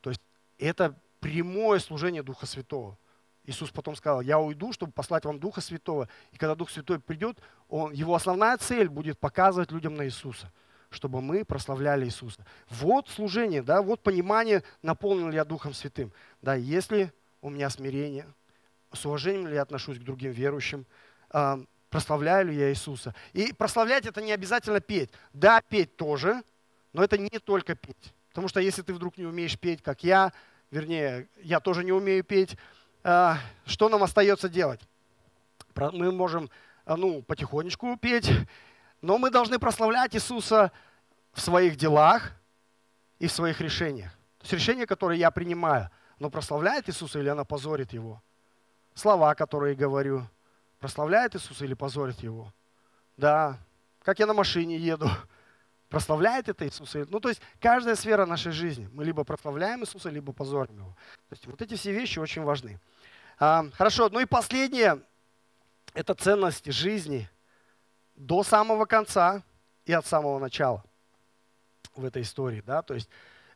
То 0.00 0.10
есть 0.10 0.22
это 0.58 0.94
прямое 1.20 1.78
служение 1.78 2.22
Духа 2.22 2.46
Святого. 2.46 2.98
Иисус 3.44 3.70
потом 3.70 3.96
сказал, 3.96 4.20
я 4.20 4.38
уйду, 4.38 4.72
чтобы 4.72 4.92
послать 4.92 5.24
вам 5.24 5.38
Духа 5.38 5.60
Святого. 5.60 6.08
И 6.32 6.36
когда 6.36 6.54
Дух 6.54 6.70
Святой 6.70 7.00
придет, 7.00 7.38
он, 7.68 7.92
его 7.92 8.14
основная 8.14 8.56
цель 8.58 8.88
будет 8.88 9.18
показывать 9.18 9.72
людям 9.72 9.94
на 9.94 10.04
Иисуса 10.04 10.52
чтобы 10.90 11.20
мы 11.20 11.44
прославляли 11.44 12.06
Иисуса. 12.06 12.44
Вот 12.70 13.08
служение, 13.08 13.62
да, 13.62 13.82
вот 13.82 14.02
понимание, 14.02 14.62
наполнен 14.82 15.30
ли 15.30 15.36
я 15.36 15.44
Духом 15.44 15.74
Святым. 15.74 16.12
Да, 16.40 16.54
если 16.54 17.12
у 17.42 17.50
меня 17.50 17.68
смирение, 17.70 18.26
с 18.92 19.04
уважением 19.04 19.48
ли 19.48 19.54
я 19.54 19.62
отношусь 19.62 19.98
к 19.98 20.02
другим 20.02 20.32
верующим, 20.32 20.86
э, 21.32 21.64
прославляю 21.90 22.48
ли 22.48 22.56
я 22.56 22.70
Иисуса. 22.70 23.14
И 23.32 23.52
прославлять 23.52 24.06
это 24.06 24.22
не 24.22 24.32
обязательно 24.32 24.80
петь. 24.80 25.10
Да, 25.32 25.60
петь 25.60 25.96
тоже, 25.96 26.42
но 26.92 27.04
это 27.04 27.18
не 27.18 27.38
только 27.38 27.74
петь. 27.74 28.14
Потому 28.30 28.48
что 28.48 28.60
если 28.60 28.82
ты 28.82 28.94
вдруг 28.94 29.18
не 29.18 29.26
умеешь 29.26 29.58
петь, 29.58 29.82
как 29.82 30.02
я, 30.04 30.32
вернее, 30.70 31.28
я 31.42 31.60
тоже 31.60 31.84
не 31.84 31.92
умею 31.92 32.24
петь, 32.24 32.56
э, 33.04 33.34
что 33.66 33.88
нам 33.88 34.02
остается 34.02 34.48
делать? 34.48 34.80
Мы 35.92 36.10
можем 36.10 36.50
ну, 36.86 37.22
потихонечку 37.22 37.96
петь, 37.96 38.30
но 39.00 39.18
мы 39.18 39.30
должны 39.30 39.58
прославлять 39.58 40.14
Иисуса 40.14 40.72
в 41.32 41.40
своих 41.40 41.76
делах 41.76 42.32
и 43.18 43.26
в 43.26 43.32
своих 43.32 43.60
решениях. 43.60 44.10
То 44.38 44.44
есть 44.44 44.52
решение, 44.52 44.86
которое 44.86 45.18
я 45.18 45.30
принимаю, 45.30 45.90
оно 46.18 46.30
прославляет 46.30 46.88
Иисуса 46.88 47.20
или 47.20 47.28
оно 47.28 47.44
позорит 47.44 47.92
Его? 47.92 48.22
Слова, 48.94 49.34
которые 49.34 49.76
говорю, 49.76 50.26
прославляет 50.80 51.36
Иисуса 51.36 51.64
или 51.64 51.74
позорит 51.74 52.20
Его? 52.20 52.52
Да. 53.16 53.58
Как 54.02 54.18
я 54.18 54.26
на 54.26 54.34
машине 54.34 54.76
еду, 54.76 55.08
прославляет 55.88 56.48
это 56.48 56.66
Иисуса? 56.66 57.06
Ну, 57.08 57.20
то 57.20 57.28
есть 57.28 57.40
каждая 57.60 57.94
сфера 57.94 58.26
нашей 58.26 58.52
жизни. 58.52 58.88
Мы 58.92 59.04
либо 59.04 59.22
прославляем 59.22 59.82
Иисуса, 59.82 60.10
либо 60.10 60.32
позорим 60.32 60.76
Его. 60.76 60.96
То 61.28 61.32
есть 61.32 61.46
вот 61.46 61.62
эти 61.62 61.74
все 61.74 61.92
вещи 61.92 62.18
очень 62.18 62.42
важны. 62.42 62.80
А, 63.38 63.66
хорошо, 63.74 64.08
ну 64.08 64.18
и 64.18 64.24
последнее– 64.24 65.00
это 65.94 66.14
ценность 66.14 66.72
жизни– 66.72 67.28
до 68.18 68.42
самого 68.42 68.84
конца 68.84 69.42
и 69.86 69.92
от 69.92 70.04
самого 70.04 70.38
начала 70.38 70.84
в 71.94 72.04
этой 72.04 72.22
истории. 72.22 72.62
Да? 72.66 72.82
То 72.82 72.94
есть 72.94 73.08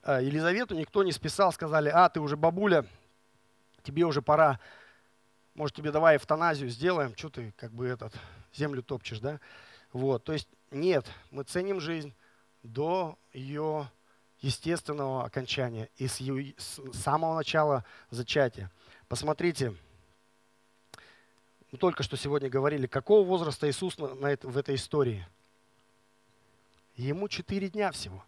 э, 0.04 0.20
Елизавету 0.22 0.74
никто 0.74 1.02
не 1.02 1.12
списал, 1.12 1.52
сказали, 1.52 1.90
а, 1.92 2.08
ты 2.08 2.20
уже 2.20 2.36
бабуля, 2.36 2.86
тебе 3.82 4.04
уже 4.04 4.22
пора, 4.22 4.60
может, 5.54 5.76
тебе 5.76 5.90
давай 5.90 6.16
эвтаназию 6.16 6.70
сделаем, 6.70 7.14
что 7.16 7.28
ты 7.28 7.52
как 7.56 7.72
бы 7.72 7.86
этот, 7.86 8.14
землю 8.54 8.82
топчешь, 8.82 9.20
да? 9.20 9.40
Вот, 9.92 10.24
то 10.24 10.32
есть 10.32 10.48
нет, 10.70 11.06
мы 11.30 11.42
ценим 11.44 11.80
жизнь 11.80 12.14
до 12.62 13.18
ее 13.32 13.90
естественного 14.40 15.24
окончания 15.24 15.90
и 15.96 16.06
с, 16.06 16.18
с 16.18 16.80
самого 16.94 17.34
начала 17.34 17.84
зачатия. 18.10 18.70
Посмотрите, 19.08 19.74
мы 21.72 21.78
только 21.78 22.02
что 22.02 22.16
сегодня 22.18 22.50
говорили, 22.50 22.86
какого 22.86 23.26
возраста 23.26 23.68
Иисус 23.68 23.96
на, 23.98 24.14
на 24.14 24.36
в 24.42 24.58
этой 24.58 24.74
истории? 24.74 25.26
Ему 26.96 27.28
четыре 27.28 27.70
дня 27.70 27.90
всего. 27.90 28.22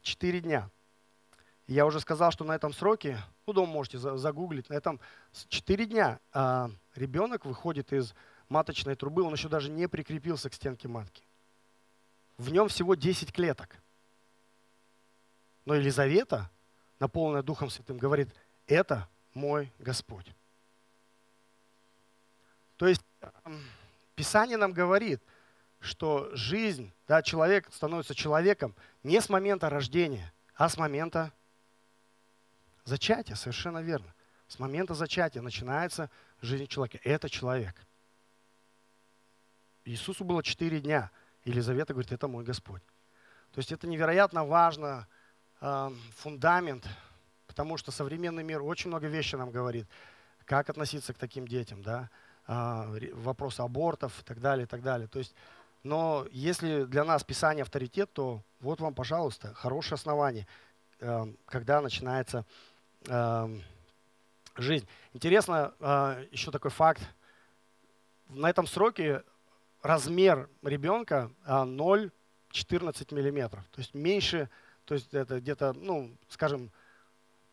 Четыре 0.00 0.40
дня. 0.40 0.70
Я 1.66 1.84
уже 1.84 2.00
сказал, 2.00 2.32
что 2.32 2.42
на 2.42 2.52
этом 2.52 2.72
сроке, 2.72 3.18
ну, 3.46 3.52
дома 3.52 3.70
можете 3.70 3.98
загуглить, 3.98 4.70
на 4.70 4.74
этом 4.74 4.98
четыре 5.48 5.84
дня 5.84 6.18
а, 6.32 6.70
ребенок 6.96 7.44
выходит 7.44 7.92
из 7.92 8.14
маточной 8.48 8.96
трубы, 8.96 9.22
он 9.22 9.34
еще 9.34 9.48
даже 9.48 9.70
не 9.70 9.86
прикрепился 9.86 10.48
к 10.48 10.54
стенке 10.54 10.88
матки. 10.88 11.22
В 12.38 12.50
нем 12.50 12.68
всего 12.68 12.94
10 12.94 13.32
клеток. 13.32 13.76
Но 15.66 15.74
Елизавета, 15.74 16.50
наполненная 16.98 17.42
Духом 17.42 17.68
Святым, 17.68 17.98
говорит, 17.98 18.30
это 18.66 19.06
мой 19.34 19.70
Господь. 19.78 20.26
То 22.80 22.88
есть 22.88 23.02
Писание 24.14 24.56
нам 24.56 24.72
говорит, 24.72 25.20
что 25.80 26.34
жизнь, 26.34 26.90
да, 27.06 27.20
человек 27.20 27.70
становится 27.70 28.14
человеком 28.14 28.74
не 29.02 29.20
с 29.20 29.28
момента 29.28 29.68
рождения, 29.68 30.32
а 30.54 30.66
с 30.66 30.78
момента 30.78 31.30
зачатия, 32.86 33.34
совершенно 33.34 33.82
верно. 33.82 34.14
С 34.48 34.58
момента 34.58 34.94
зачатия 34.94 35.42
начинается 35.42 36.08
жизнь 36.40 36.68
человека. 36.68 36.98
Это 37.04 37.28
человек. 37.28 37.76
Иисусу 39.84 40.24
было 40.24 40.42
четыре 40.42 40.80
дня. 40.80 41.10
Елизавета 41.44 41.92
говорит, 41.92 42.12
это 42.12 42.28
мой 42.28 42.44
Господь. 42.44 42.82
То 43.52 43.58
есть 43.58 43.72
это 43.72 43.86
невероятно 43.88 44.46
важно, 44.46 45.06
э, 45.60 45.90
фундамент, 46.16 46.88
потому 47.46 47.76
что 47.76 47.90
современный 47.90 48.42
мир 48.42 48.62
очень 48.62 48.88
много 48.88 49.06
вещей 49.06 49.36
нам 49.36 49.50
говорит, 49.50 49.86
как 50.46 50.70
относиться 50.70 51.12
к 51.12 51.18
таким 51.18 51.46
детям, 51.46 51.82
да, 51.82 52.08
а, 52.52 52.84
вопросы 53.12 53.60
абортов 53.60 54.18
и 54.18 54.24
так 54.24 54.40
далее, 54.40 54.64
и 54.64 54.66
так 54.66 54.82
далее. 54.82 55.06
То 55.06 55.20
есть, 55.20 55.36
но 55.84 56.26
если 56.32 56.82
для 56.82 57.04
нас 57.04 57.22
Писание 57.22 57.62
авторитет, 57.62 58.12
то 58.12 58.42
вот 58.58 58.80
вам, 58.80 58.92
пожалуйста, 58.92 59.54
хорошее 59.54 59.94
основание, 59.94 60.48
эм, 60.98 61.36
когда 61.46 61.80
начинается 61.80 62.44
эм, 63.06 63.62
жизнь. 64.56 64.88
Интересно 65.12 65.74
а, 65.78 66.20
еще 66.32 66.50
такой 66.50 66.72
факт. 66.72 67.00
На 68.28 68.50
этом 68.50 68.66
сроке 68.66 69.22
размер 69.80 70.48
ребенка 70.64 71.30
0,14 71.46 72.10
а, 72.50 73.14
миллиметров. 73.14 73.62
То 73.70 73.80
есть 73.80 73.94
меньше, 73.94 74.50
то 74.86 74.94
есть 74.94 75.14
это 75.14 75.38
где-то, 75.38 75.72
ну, 75.74 76.10
скажем, 76.28 76.72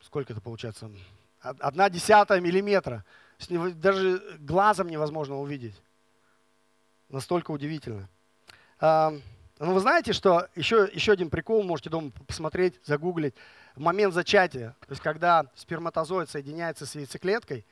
сколько 0.02 0.34
это 0.34 0.42
получается? 0.42 0.90
Одна 1.40 1.88
десятая 1.88 2.42
миллиметра 2.42 3.06
даже 3.76 4.38
глазом 4.40 4.90
невозможно 4.90 5.40
увидеть. 5.40 5.76
Настолько 7.10 7.52
удивительно. 7.52 8.10
А, 8.80 9.14
ну, 9.60 9.74
вы 9.74 9.80
знаете, 9.80 10.14
что 10.14 10.48
еще, 10.56 10.90
еще 10.92 11.14
один 11.14 11.30
прикол, 11.30 11.64
можете 11.64 11.90
дома 11.90 12.12
посмотреть, 12.28 12.80
загуглить. 12.84 13.34
Момент 13.76 14.14
зачатия, 14.14 14.76
то 14.82 14.92
есть 14.92 15.02
когда 15.02 15.46
сперматозоид 15.56 16.30
соединяется 16.30 16.86
с 16.86 16.96
яйцеклеткой, 16.96 17.66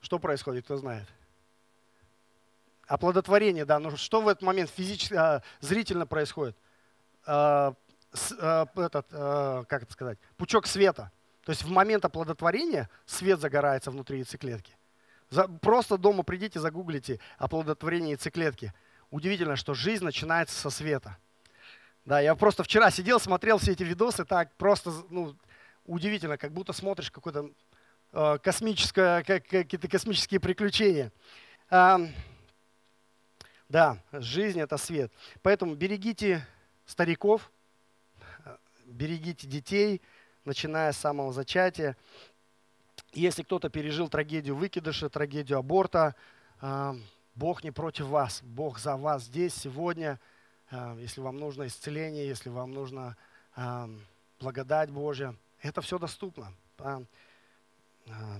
что 0.00 0.18
происходит, 0.18 0.64
кто 0.64 0.76
знает? 0.76 1.06
Оплодотворение, 2.86 3.64
да. 3.64 3.78
Но 3.78 3.96
что 3.96 4.20
в 4.20 4.28
этот 4.28 4.42
момент 4.42 4.70
физически, 4.70 5.14
а, 5.14 5.42
зрительно 5.60 6.06
происходит? 6.06 6.56
А, 7.26 7.74
с, 8.12 8.34
а, 8.40 8.66
этот, 8.76 9.08
как 9.68 9.82
это 9.82 9.92
сказать, 9.92 10.18
пучок 10.36 10.66
света. 10.66 11.12
То 11.48 11.52
есть 11.52 11.62
в 11.62 11.70
момент 11.70 12.04
оплодотворения 12.04 12.90
свет 13.06 13.40
загорается 13.40 13.90
внутри 13.90 14.18
яйцеклетки. 14.18 14.76
За, 15.30 15.48
просто 15.48 15.96
дома 15.96 16.22
придите, 16.22 16.60
загуглите 16.60 17.20
оплодотворение 17.38 18.10
яйцеклетки– 18.10 18.74
удивительно, 19.10 19.56
что 19.56 19.72
жизнь 19.72 20.04
начинается 20.04 20.54
со 20.54 20.68
света. 20.68 21.16
Да, 22.04 22.20
я 22.20 22.34
просто 22.34 22.64
вчера 22.64 22.90
сидел, 22.90 23.18
смотрел 23.18 23.56
все 23.56 23.72
эти 23.72 23.82
видосы, 23.82 24.26
так 24.26 24.54
просто, 24.56 24.92
ну, 25.08 25.38
удивительно, 25.86 26.36
как 26.36 26.52
будто 26.52 26.74
смотришь 26.74 27.10
какое-то 27.10 27.50
э, 28.12 28.38
космическое, 28.42 29.22
как, 29.22 29.46
какие-то 29.46 29.88
космические 29.88 30.40
приключения. 30.40 31.10
А, 31.70 31.98
да, 33.70 34.02
жизнь 34.12 34.60
это 34.60 34.76
свет. 34.76 35.10
Поэтому 35.40 35.76
берегите 35.76 36.46
стариков, 36.84 37.50
берегите 38.84 39.46
детей, 39.46 40.02
начиная 40.48 40.92
с 40.92 40.96
самого 40.96 41.32
зачатия. 41.32 41.96
Если 43.12 43.42
кто-то 43.42 43.68
пережил 43.68 44.08
трагедию 44.08 44.56
выкидыша, 44.56 45.08
трагедию 45.08 45.58
аборта, 45.58 46.16
Бог 47.34 47.62
не 47.62 47.70
против 47.70 48.06
вас, 48.06 48.40
Бог 48.42 48.80
за 48.80 48.96
вас 48.96 49.24
здесь, 49.24 49.54
сегодня. 49.54 50.18
Э, 50.72 50.96
если 50.98 51.20
вам 51.20 51.38
нужно 51.38 51.68
исцеление, 51.68 52.26
если 52.26 52.48
вам 52.48 52.72
нужна 52.72 53.16
э, 53.54 53.88
благодать 54.40 54.90
Божья, 54.90 55.36
это 55.62 55.80
все 55.80 55.98
доступно. 55.98 56.52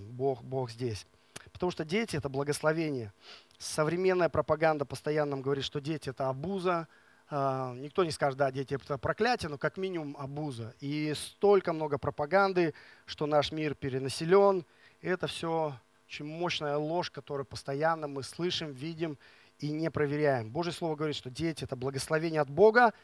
Бог, 0.01 0.43
Бог 0.43 0.71
здесь. 0.71 1.07
Потому 1.53 1.71
что 1.71 1.85
дети– 1.85 2.17
это 2.19 2.29
благословение. 2.29 3.13
Современная 3.59 4.29
пропаганда 4.29 4.85
постоянно 4.85 5.33
нам 5.33 5.43
говорит, 5.43 5.65
что 5.65 5.81
дети– 5.81 6.09
это 6.11 6.29
обуза. 6.29 6.89
Никто 7.31 8.05
не 8.05 8.11
скажет, 8.11 8.39
да, 8.39 8.51
дети– 8.51 8.75
это 8.83 8.97
проклятие, 8.97 9.51
но 9.51 9.59
как 9.59 9.77
минимум 9.77 10.17
обуза. 10.19 10.75
И 10.81 11.13
столько 11.15 11.75
много 11.75 11.99
пропаганды, 11.99 12.73
что 13.05 13.27
наш 13.27 13.53
мир 13.53 13.75
перенаселен. 13.75 14.65
Это 15.03 15.27
все 15.27 15.75
очень 16.07 16.25
мощная 16.25 16.79
ложь, 16.79 17.11
которую 17.11 17.45
постоянно 17.45 18.09
мы 18.09 18.23
слышим, 18.23 18.73
видим 18.73 19.19
и 19.59 19.71
не 19.71 19.91
проверяем. 19.91 20.49
Божье 20.49 20.73
Слово 20.73 20.97
говорит, 20.97 21.17
что 21.17 21.29
дети– 21.29 21.65
это 21.65 21.77
благословение 21.77 22.41
от 22.41 22.49
Бога 22.49 22.95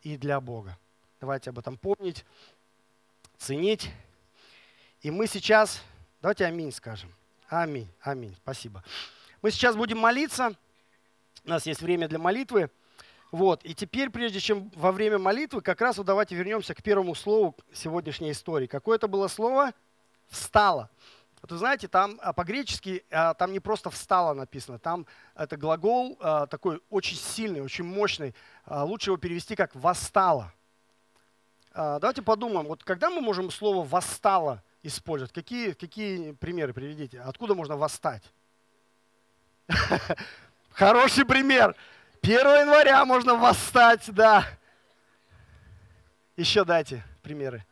и 0.00 0.16
для 0.16 0.40
Бога. 0.40 0.78
Давайте 1.20 1.50
об 1.50 1.58
этом 1.58 1.76
помнить, 1.76 2.24
ценить. 3.36 3.90
И 5.02 5.10
мы 5.10 5.26
сейчас, 5.26 5.82
давайте 6.22 6.46
аминь 6.46 6.72
скажем. 6.72 7.12
Аминь, 7.48 7.88
аминь, 8.00 8.34
спасибо. 8.42 8.82
Мы 9.42 9.50
сейчас 9.50 9.76
будем 9.76 9.98
молиться, 9.98 10.54
у 11.44 11.50
нас 11.50 11.66
есть 11.66 11.82
время 11.82 12.08
для 12.08 12.18
молитвы. 12.18 12.70
Вот. 13.32 13.64
И 13.64 13.74
теперь, 13.74 14.10
прежде 14.10 14.40
чем 14.40 14.70
во 14.74 14.92
время 14.92 15.18
молитвы, 15.18 15.60
как 15.60 15.80
раз 15.80 15.98
вот 15.98 16.06
давайте 16.06 16.34
вернемся 16.34 16.74
к 16.74 16.82
первому 16.82 17.14
слову 17.14 17.56
сегодняшней 17.72 18.30
истории. 18.30 18.66
Какое 18.66 18.96
это 18.96 19.08
было 19.08 19.28
слово? 19.28 19.72
Встало. 20.28 20.90
Вот 21.42 21.52
вы 21.52 21.58
знаете, 21.58 21.86
там 21.86 22.18
а, 22.22 22.32
по-гречески 22.32 23.04
а, 23.10 23.34
там 23.34 23.52
не 23.52 23.60
просто 23.60 23.90
«встало» 23.90 24.34
написано, 24.34 24.78
там 24.78 25.06
это 25.34 25.56
глагол 25.56 26.18
а, 26.20 26.46
такой 26.46 26.80
очень 26.90 27.16
сильный, 27.16 27.60
очень 27.60 27.84
мощный. 27.84 28.34
Лучше 28.66 29.10
его 29.10 29.16
перевести 29.16 29.54
как 29.54 29.74
«восстало». 29.74 30.52
Давайте 31.72 32.22
подумаем, 32.22 32.66
вот 32.66 32.82
когда 32.84 33.10
мы 33.10 33.20
можем 33.20 33.50
слово 33.50 33.86
«восстало» 33.86 34.62
использовать? 34.82 35.32
Какие, 35.32 35.72
какие 35.72 36.32
примеры 36.32 36.72
приведите? 36.72 37.20
Откуда 37.20 37.54
можно 37.54 37.76
восстать? 37.76 38.22
Хороший 40.70 41.26
пример. 41.26 41.76
1 42.26 42.38
января 42.38 43.04
можно 43.04 43.36
восстать, 43.36 44.12
да. 44.12 44.44
Еще 46.36 46.64
дайте 46.64 47.04
примеры. 47.22 47.64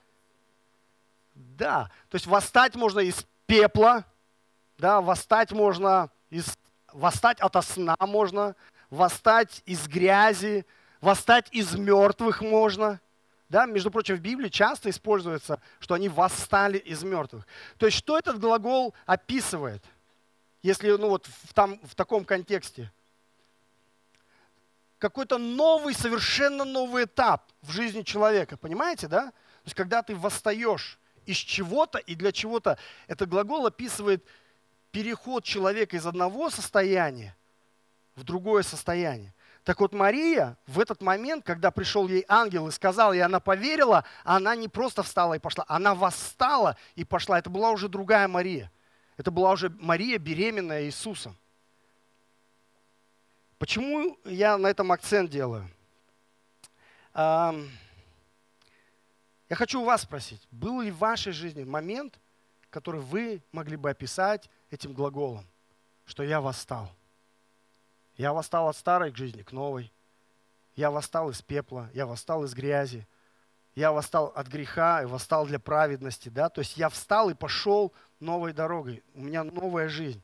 Да, 1.35 1.91
то 2.09 2.15
есть 2.15 2.29
восстать 2.29 2.77
можно 2.77 3.01
из 3.01 3.27
пепла, 3.47 4.05
да, 4.79 5.01
восстать 5.01 5.51
можно 5.51 6.09
из, 6.31 6.57
восстать 6.93 7.41
ото 7.41 7.63
сна 7.63 7.97
можно, 7.99 8.55
восстать 8.91 9.61
из 9.67 9.89
грязи, 9.89 10.65
восстать 11.01 11.49
из 11.51 11.75
мертвых 11.75 12.41
можно. 12.41 13.01
Да, 13.49 13.67
между 13.67 13.91
прочим, 13.91 14.15
в 14.15 14.21
Библии 14.21 14.51
часто 14.51 14.89
используется, 14.89 15.61
что 15.81 15.95
они 15.95 16.09
восстали 16.09 16.79
из 16.79 17.03
мертвых. 17.03 17.45
То 17.77 17.87
есть, 17.87 17.99
что 17.99 18.17
этот 18.17 18.39
глагол 18.39 18.95
описывает, 19.05 19.83
если 20.63 20.93
ну, 20.93 21.09
вот 21.09 21.27
в, 21.27 21.53
там, 21.55 21.81
в 21.83 21.97
таком 21.97 22.25
контексте? 22.25 22.93
Какой-то 25.05 25.37
новый, 25.37 25.93
совершенно 25.93 26.65
новый 26.65 27.05
этап 27.05 27.53
в 27.61 27.71
жизни 27.71 28.01
человека, 28.01 28.57
понимаете, 28.57 29.07
да? 29.07 29.27
То 29.27 29.67
есть, 29.67 29.75
когда 29.75 30.03
ты 30.03 30.17
восстаешь 30.17 30.99
из 31.27 31.37
чего-то 31.37 31.99
и 31.99 32.15
для 32.15 32.33
чего-то. 32.33 32.79
Этот 33.07 33.29
глагол 33.29 33.67
описывает 33.67 34.25
переход 34.93 35.45
человека 35.45 35.99
из 35.99 36.07
одного 36.07 36.49
состояния 36.49 37.37
в 38.17 38.25
другое 38.25 38.63
состояние. 38.63 39.35
Так 39.63 39.79
вот, 39.81 39.93
Мария 39.93 40.57
в 40.67 40.81
этот 40.81 41.03
момент, 41.03 41.45
когда 41.45 41.71
пришел 41.71 42.09
ей 42.09 42.25
ангел 42.27 42.69
и 42.69 42.73
сказал, 42.73 43.13
и 43.13 43.19
она 43.19 43.41
поверила, 43.41 44.05
она 44.25 44.57
не 44.57 44.69
просто 44.69 45.03
встала 45.03 45.35
и 45.35 45.39
пошла, 45.39 45.67
она 45.69 45.95
восстала 45.95 46.79
и 46.95 47.05
пошла. 47.05 47.39
Это 47.39 47.51
была 47.51 47.73
уже 47.73 47.91
другая 47.91 48.27
Мария. 48.27 48.73
Это 49.19 49.31
была 49.31 49.51
уже 49.51 49.69
Мария, 49.69 50.17
беременная 50.17 50.85
Иисусом. 50.85 51.37
Почему 53.59 54.19
я 54.25 54.59
на 54.59 54.67
этом 54.69 54.93
акцент 54.93 55.31
делаю? 55.31 55.69
Я 57.15 57.57
хочу 59.51 59.81
у 59.81 59.85
вас 59.85 60.03
спросить, 60.03 60.47
был 60.51 60.81
ли 60.81 60.91
в 60.91 60.99
вашей 60.99 61.33
жизни 61.33 61.65
момент, 61.65 62.19
который 62.71 63.01
вы 63.01 63.43
могли 63.53 63.77
бы 63.77 63.91
описать 63.91 64.51
этим 64.71 64.93
глаголом, 64.93 65.47
что 66.07 66.23
я 66.23 66.41
восстал? 66.41 66.91
Я 68.17 68.33
восстал 68.33 68.69
от 68.69 68.77
старой 68.77 69.13
к 69.13 69.17
жизни, 69.17 69.43
к 69.43 69.53
новой. 69.53 69.93
Я 70.77 70.91
восстал 70.91 71.31
из 71.31 71.41
пепла, 71.43 71.89
я 71.95 72.07
восстал 72.07 72.45
из 72.45 72.55
грязи. 72.55 73.07
Я 73.75 73.91
восстал 73.91 74.33
от 74.37 74.47
греха 74.47 75.03
и 75.03 75.07
восстал 75.07 75.47
для 75.47 75.59
праведности. 75.59 76.29
Да? 76.29 76.49
То 76.49 76.61
есть 76.61 76.77
я 76.77 76.89
встал 76.89 77.31
и 77.31 77.35
пошел 77.35 77.93
новой 78.21 78.53
дорогой. 78.53 79.03
У 79.15 79.23
меня 79.23 79.43
новая 79.43 79.89
жизнь. 79.89 80.23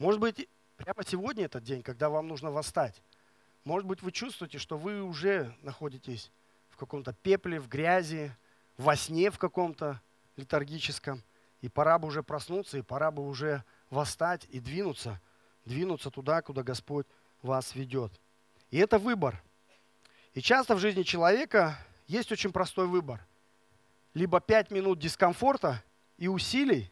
Может 0.00 0.18
быть, 0.18 0.48
прямо 0.78 1.04
сегодня 1.04 1.44
этот 1.44 1.62
день, 1.62 1.82
когда 1.82 2.08
вам 2.08 2.26
нужно 2.26 2.50
восстать. 2.50 3.02
Может 3.64 3.86
быть, 3.86 4.00
вы 4.00 4.12
чувствуете, 4.12 4.56
что 4.56 4.78
вы 4.78 5.02
уже 5.02 5.54
находитесь 5.60 6.32
в 6.70 6.78
каком-то 6.78 7.12
пепле, 7.12 7.60
в 7.60 7.68
грязи, 7.68 8.32
во 8.78 8.96
сне 8.96 9.30
в 9.30 9.38
каком-то 9.38 10.00
летаргическом. 10.36 11.22
И 11.60 11.68
пора 11.68 11.98
бы 11.98 12.08
уже 12.08 12.22
проснуться, 12.22 12.78
и 12.78 12.82
пора 12.82 13.10
бы 13.10 13.28
уже 13.28 13.62
восстать 13.90 14.46
и 14.48 14.58
двинуться, 14.58 15.20
двинуться 15.66 16.10
туда, 16.10 16.40
куда 16.40 16.62
Господь 16.62 17.06
вас 17.42 17.74
ведет. 17.74 18.10
И 18.70 18.78
это 18.78 18.98
выбор. 18.98 19.42
И 20.32 20.40
часто 20.40 20.76
в 20.76 20.78
жизни 20.78 21.02
человека 21.02 21.76
есть 22.06 22.32
очень 22.32 22.52
простой 22.52 22.86
выбор. 22.86 23.20
Либо 24.14 24.40
пять 24.40 24.70
минут 24.70 24.98
дискомфорта 24.98 25.84
и 26.16 26.26
усилий, 26.26 26.90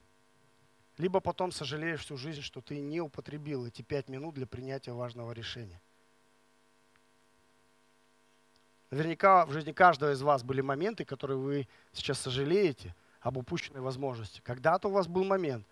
либо 0.99 1.21
потом 1.21 1.53
сожалеешь 1.53 2.01
всю 2.01 2.17
жизнь, 2.17 2.43
что 2.43 2.61
ты 2.61 2.81
не 2.81 3.01
употребил 3.01 3.65
эти 3.65 3.83
пять 3.83 4.09
минут 4.09 4.35
для 4.35 4.47
принятия 4.47 4.93
важного 4.93 5.33
решения. 5.33 5.81
Наверняка 8.91 9.47
в 9.47 9.53
жизни 9.53 9.73
каждого 9.73 10.13
из 10.13 10.23
вас 10.23 10.43
были 10.43 10.61
моменты, 10.61 11.05
которые 11.05 11.39
вы 11.39 11.69
сейчас 11.93 12.19
сожалеете 12.19 12.95
об 13.21 13.37
упущенной 13.37 13.81
возможности. 13.81 14.41
Когда-то 14.43 14.89
у 14.89 14.91
вас 14.91 15.07
был 15.07 15.25
момент, 15.25 15.65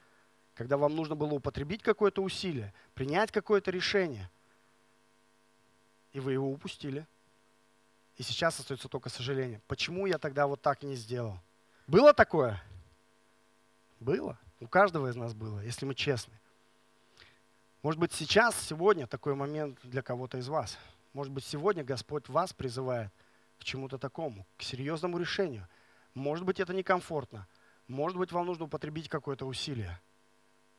когда 0.55 0.77
вам 0.77 0.95
нужно 0.95 1.17
было 1.17 1.35
употребить 1.35 1.83
какое-то 1.83 2.23
усилие, 2.23 2.73
принять 2.95 3.33
какое-то 3.33 3.71
решение, 3.71 4.31
и 6.13 6.21
вы 6.21 6.35
его 6.35 6.51
упустили. 6.51 7.07
И 8.17 8.23
сейчас 8.23 8.59
остается 8.61 8.89
только 8.89 9.09
сожаление. 9.09 9.61
Почему 9.67 10.07
я 10.07 10.19
тогда 10.19 10.47
вот 10.47 10.63
так 10.63 10.83
не 10.83 10.95
сделал? 10.95 11.39
Было 11.87 12.15
такое? 12.15 12.63
Было. 14.01 14.39
У 14.61 14.67
каждого 14.67 15.09
из 15.09 15.17
нас 15.17 15.35
было, 15.35 15.61
если 15.61 15.87
мы 15.87 15.95
честны. 15.95 16.35
Может 17.83 18.01
быть, 18.01 18.13
сейчас, 18.13 18.57
сегодня 18.61 19.07
такой 19.07 19.35
момент 19.35 19.79
для 19.83 20.03
кого-то 20.03 20.39
из 20.39 20.49
вас– 20.49 20.79
может 21.17 21.33
быть, 21.33 21.47
сегодня 21.47 21.83
Господь 21.83 22.29
вас 22.29 22.53
призывает 22.53 23.11
к 23.59 23.65
чему-то 23.65 23.97
такому, 23.97 24.45
к 24.59 24.63
серьезному 24.63 25.17
решению. 25.17 25.67
Может 26.13 26.45
быть, 26.45 26.61
это 26.61 26.75
некомфортно. 26.75 27.49
Может 27.89 28.19
быть, 28.19 28.33
вам 28.33 28.45
нужно 28.45 28.67
употребить 28.67 29.09
какое-то 29.09 29.47
усилие. 29.47 29.99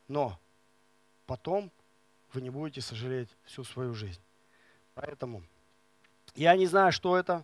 Но 0.08 0.40
потом 1.26 1.72
вы 2.34 2.42
не 2.42 2.52
будете 2.52 2.82
сожалеть 2.82 3.30
всю 3.46 3.64
свою 3.64 3.96
жизнь. 3.96 4.22
Поэтому 4.94 5.42
я 6.36 6.56
не 6.56 6.68
знаю, 6.68 6.92
что 6.92 7.18
это. 7.18 7.44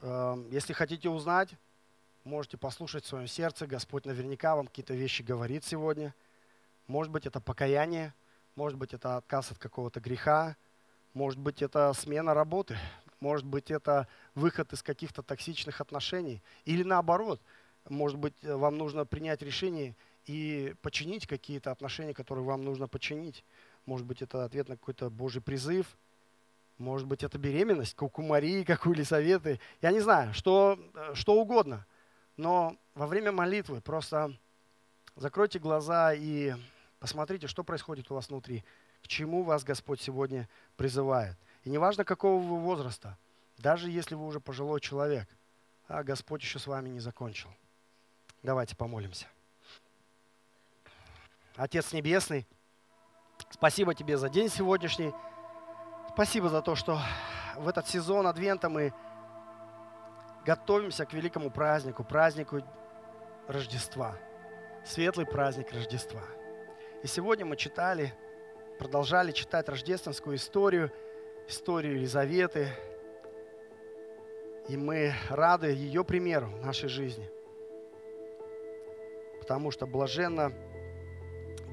Эм, 0.00 0.48
если 0.50 0.72
хотите 0.72 1.10
узнать, 1.10 1.50
можете 2.28 2.58
послушать 2.58 3.04
в 3.04 3.08
своем 3.08 3.26
сердце. 3.26 3.66
Господь 3.66 4.04
наверняка 4.04 4.54
вам 4.54 4.66
какие-то 4.66 4.92
вещи 4.92 5.22
говорит 5.22 5.64
сегодня. 5.64 6.14
Может 6.86 7.10
быть, 7.10 7.26
это 7.26 7.40
покаяние, 7.40 8.12
может 8.54 8.78
быть, 8.78 8.92
это 8.92 9.16
отказ 9.16 9.50
от 9.50 9.58
какого-то 9.58 10.00
греха, 10.00 10.56
может 11.14 11.40
быть, 11.40 11.62
это 11.62 11.92
смена 11.94 12.34
работы, 12.34 12.76
может 13.20 13.46
быть, 13.46 13.70
это 13.70 14.06
выход 14.34 14.72
из 14.74 14.82
каких-то 14.82 15.22
токсичных 15.22 15.80
отношений. 15.80 16.42
Или 16.66 16.82
наоборот, 16.82 17.40
может 17.88 18.18
быть, 18.18 18.34
вам 18.42 18.76
нужно 18.76 19.06
принять 19.06 19.40
решение 19.40 19.96
и 20.26 20.74
починить 20.82 21.26
какие-то 21.26 21.70
отношения, 21.70 22.12
которые 22.12 22.44
вам 22.44 22.62
нужно 22.62 22.88
починить. 22.88 23.42
Может 23.86 24.06
быть, 24.06 24.20
это 24.20 24.44
ответ 24.44 24.68
на 24.68 24.76
какой-то 24.76 25.08
Божий 25.08 25.40
призыв. 25.40 25.96
Может 26.76 27.06
быть, 27.06 27.24
это 27.24 27.38
беременность, 27.38 27.94
как 27.94 28.18
у 28.18 28.22
Марии, 28.22 28.64
как 28.64 28.86
у 28.86 28.92
Елисаветы. 28.92 29.60
Я 29.80 29.92
не 29.92 30.00
знаю, 30.00 30.34
что, 30.34 30.78
что 31.14 31.34
угодно. 31.34 31.86
Но 32.38 32.74
во 32.94 33.06
время 33.06 33.32
молитвы 33.32 33.82
просто 33.82 34.32
закройте 35.14 35.58
глаза 35.58 36.14
и 36.14 36.54
посмотрите, 36.98 37.48
что 37.48 37.62
происходит 37.62 38.10
у 38.10 38.14
вас 38.14 38.30
внутри. 38.30 38.64
К 39.02 39.08
чему 39.08 39.42
вас 39.42 39.62
Господь 39.62 40.00
сегодня 40.00 40.48
призывает. 40.76 41.36
И 41.64 41.68
неважно, 41.68 42.06
какого 42.06 42.40
вы 42.40 42.58
возраста, 42.58 43.18
даже 43.58 43.90
если 43.90 44.14
вы 44.14 44.26
уже 44.26 44.40
пожилой 44.40 44.80
человек, 44.80 45.28
а 45.86 46.02
Господь 46.02 46.40
еще 46.40 46.58
с 46.58 46.66
вами 46.66 46.88
не 46.88 47.00
закончил. 47.00 47.50
Давайте 48.42 48.74
помолимся. 48.74 49.26
Отец 51.56 51.92
Небесный, 51.92 52.46
Спасибо 53.50 53.94
тебе 53.94 54.16
за 54.18 54.28
день 54.28 54.48
сегодняшний. 54.48 55.12
Спасибо 56.12 56.48
за 56.48 56.62
то, 56.62 56.74
что 56.74 57.00
в 57.56 57.68
этот 57.68 57.88
сезон 57.88 58.26
Адвента 58.26 58.68
мы 58.68 58.92
готовимся 60.48 61.04
к 61.04 61.12
великому 61.12 61.50
празднику, 61.50 62.04
празднику 62.04 62.62
Рождества. 63.48 64.16
Светлый 64.82 65.26
праздник 65.26 65.70
Рождества. 65.74 66.22
И 67.02 67.06
сегодня 67.06 67.44
мы 67.44 67.54
читали, 67.54 68.14
продолжали 68.78 69.32
читать 69.32 69.68
рождественскую 69.68 70.36
историю, 70.36 70.90
историю 71.48 71.96
Елизаветы. 71.96 72.68
И 74.70 74.76
мы 74.78 75.12
рады 75.28 75.66
ее 75.66 76.02
примеру 76.02 76.46
в 76.46 76.64
нашей 76.64 76.88
жизни. 76.88 77.28
Потому 79.40 79.70
что 79.70 79.86
блаженно, 79.86 80.50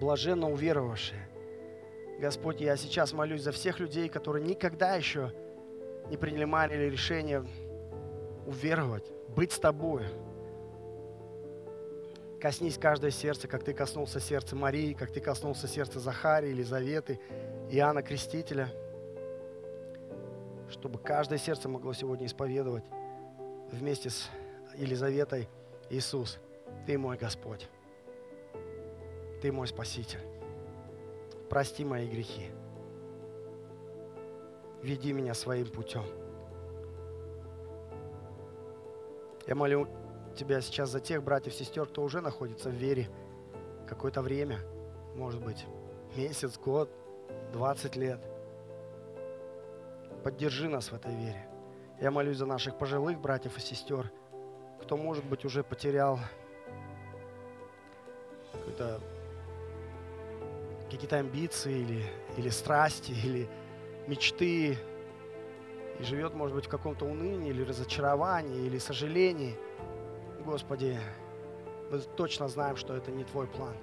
блаженно 0.01 0.51
уверовавшие– 0.51 1.29
Господь, 2.19 2.61
я 2.61 2.75
сейчас 2.77 3.11
молюсь 3.13 3.41
за 3.41 3.51
всех 3.51 3.79
людей, 3.79 4.07
которые 4.07 4.45
никогда 4.45 4.95
еще 4.95 5.33
не 6.09 6.15
принимали 6.15 6.89
решение 6.89 7.45
уверовать, 8.45 9.05
быть 9.35 9.51
с 9.51 9.59
Тобой. 9.59 10.03
Коснись 12.39 12.77
каждое 12.77 13.11
сердце, 13.11 13.47
как 13.47 13.63
Ты 13.63 13.73
коснулся 13.73 14.19
сердца 14.19 14.55
Марии, 14.55 14.93
как 14.93 15.11
Ты 15.11 15.19
коснулся 15.19 15.67
сердца 15.67 15.99
Захарии, 15.99 16.49
Елизаветы, 16.49 17.19
Иоанна 17.71 18.03
Крестителя, 18.03 18.69
чтобы 20.69 20.99
каждое 20.99 21.39
сердце 21.39 21.69
могло 21.69 21.93
сегодня 21.93 22.27
исповедовать 22.27 22.83
вместе 23.71 24.09
с 24.09 24.29
Елизаветой 24.75 25.47
Иисус. 25.89 26.39
Ты 26.85 26.97
мой 26.97 27.17
Господь. 27.17 27.67
Ты 29.41 29.51
мой 29.51 29.67
Спаситель 29.67 30.19
прости 31.49 31.85
мои 31.85 32.07
грехи. 32.07 32.49
Веди 34.81 35.13
меня 35.13 35.33
своим 35.33 35.67
путем. 35.67 36.03
Я 39.47 39.55
молю 39.55 39.87
Тебя 40.35 40.59
сейчас 40.59 40.89
за 40.89 40.99
тех 40.99 41.23
братьев 41.23 41.53
и 41.53 41.55
сестер, 41.55 41.85
кто 41.85 42.03
уже 42.03 42.19
находится 42.19 42.69
в 42.69 42.73
вере 42.73 43.09
какое-то 43.87 44.21
время, 44.21 44.59
может 45.15 45.41
быть, 45.41 45.65
месяц, 46.17 46.57
год, 46.57 46.89
20 47.53 47.95
лет. 47.95 48.19
Поддержи 50.25 50.67
нас 50.67 50.91
в 50.91 50.93
этой 50.93 51.15
вере. 51.15 51.47
Я 52.01 52.11
молюсь 52.11 52.35
за 52.35 52.45
наших 52.45 52.77
пожилых 52.77 53.21
братьев 53.21 53.57
и 53.57 53.61
сестер, 53.61 54.11
кто, 54.81 54.97
может 54.97 55.23
быть, 55.23 55.45
уже 55.45 55.63
потерял 55.63 56.19
какой-то 58.51 58.99
какие-то 60.91 61.17
амбиции 61.17 61.79
или, 61.79 62.05
или 62.35 62.49
страсти, 62.49 63.11
или 63.11 63.47
мечты, 64.05 64.77
и 65.99 66.03
живет, 66.03 66.33
может 66.33 66.55
быть, 66.55 66.65
в 66.65 66.69
каком-то 66.69 67.05
унынии, 67.05 67.49
или 67.49 67.63
разочаровании, 67.63 68.65
или 68.65 68.77
сожалении. 68.77 69.57
Господи, 70.45 70.99
мы 71.91 71.99
точно 71.99 72.47
знаем, 72.47 72.75
что 72.75 72.95
это 72.95 73.11
не 73.11 73.23
Твой 73.23 73.47
план, 73.47 73.75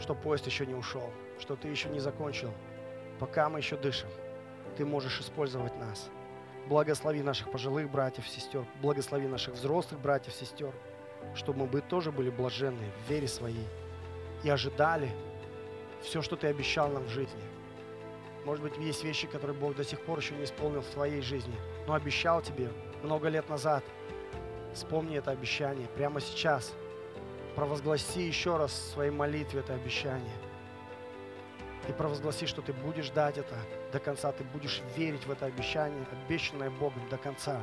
что 0.00 0.14
поезд 0.14 0.46
еще 0.46 0.66
не 0.66 0.74
ушел, 0.74 1.10
что 1.38 1.56
Ты 1.56 1.68
еще 1.68 1.88
не 1.88 2.00
закончил. 2.00 2.52
Пока 3.18 3.48
мы 3.48 3.58
еще 3.58 3.76
дышим, 3.76 4.08
Ты 4.76 4.84
можешь 4.84 5.20
использовать 5.20 5.76
нас. 5.78 6.10
Благослови 6.68 7.22
наших 7.22 7.50
пожилых 7.50 7.90
братьев, 7.90 8.28
сестер, 8.28 8.64
благослови 8.82 9.26
наших 9.26 9.54
взрослых 9.54 10.00
братьев, 10.00 10.34
сестер, 10.34 10.72
чтобы 11.34 11.66
мы 11.66 11.80
тоже 11.80 12.12
были 12.12 12.30
блаженны 12.30 12.90
в 13.04 13.10
вере 13.10 13.28
своей 13.28 13.66
и 14.42 14.50
ожидали 14.50 15.10
все, 16.02 16.22
что 16.22 16.36
Ты 16.36 16.46
обещал 16.46 16.88
нам 16.88 17.04
в 17.04 17.08
жизни. 17.08 17.42
Может 18.44 18.62
быть, 18.62 18.78
есть 18.78 19.04
вещи, 19.04 19.26
которые 19.26 19.56
Бог 19.56 19.76
до 19.76 19.84
сих 19.84 20.00
пор 20.00 20.18
еще 20.18 20.34
не 20.34 20.44
исполнил 20.44 20.80
в 20.80 20.86
твоей 20.86 21.20
жизни, 21.20 21.54
но 21.86 21.94
обещал 21.94 22.40
тебе 22.40 22.70
много 23.02 23.28
лет 23.28 23.48
назад. 23.48 23.84
Вспомни 24.72 25.18
это 25.18 25.30
обещание 25.30 25.88
прямо 25.88 26.20
сейчас. 26.20 26.74
Провозгласи 27.54 28.22
еще 28.22 28.56
раз 28.56 28.70
в 28.70 28.92
своей 28.92 29.10
молитве 29.10 29.60
это 29.60 29.74
обещание. 29.74 30.32
И 31.88 31.92
провозгласи, 31.92 32.46
что 32.46 32.62
ты 32.62 32.72
будешь 32.72 33.06
ждать 33.06 33.36
это 33.38 33.56
до 33.92 33.98
конца, 33.98 34.32
ты 34.32 34.44
будешь 34.44 34.80
верить 34.96 35.26
в 35.26 35.30
это 35.30 35.46
обещание, 35.46 36.06
обещанное 36.24 36.70
Богом 36.70 37.06
до 37.08 37.18
конца. 37.18 37.60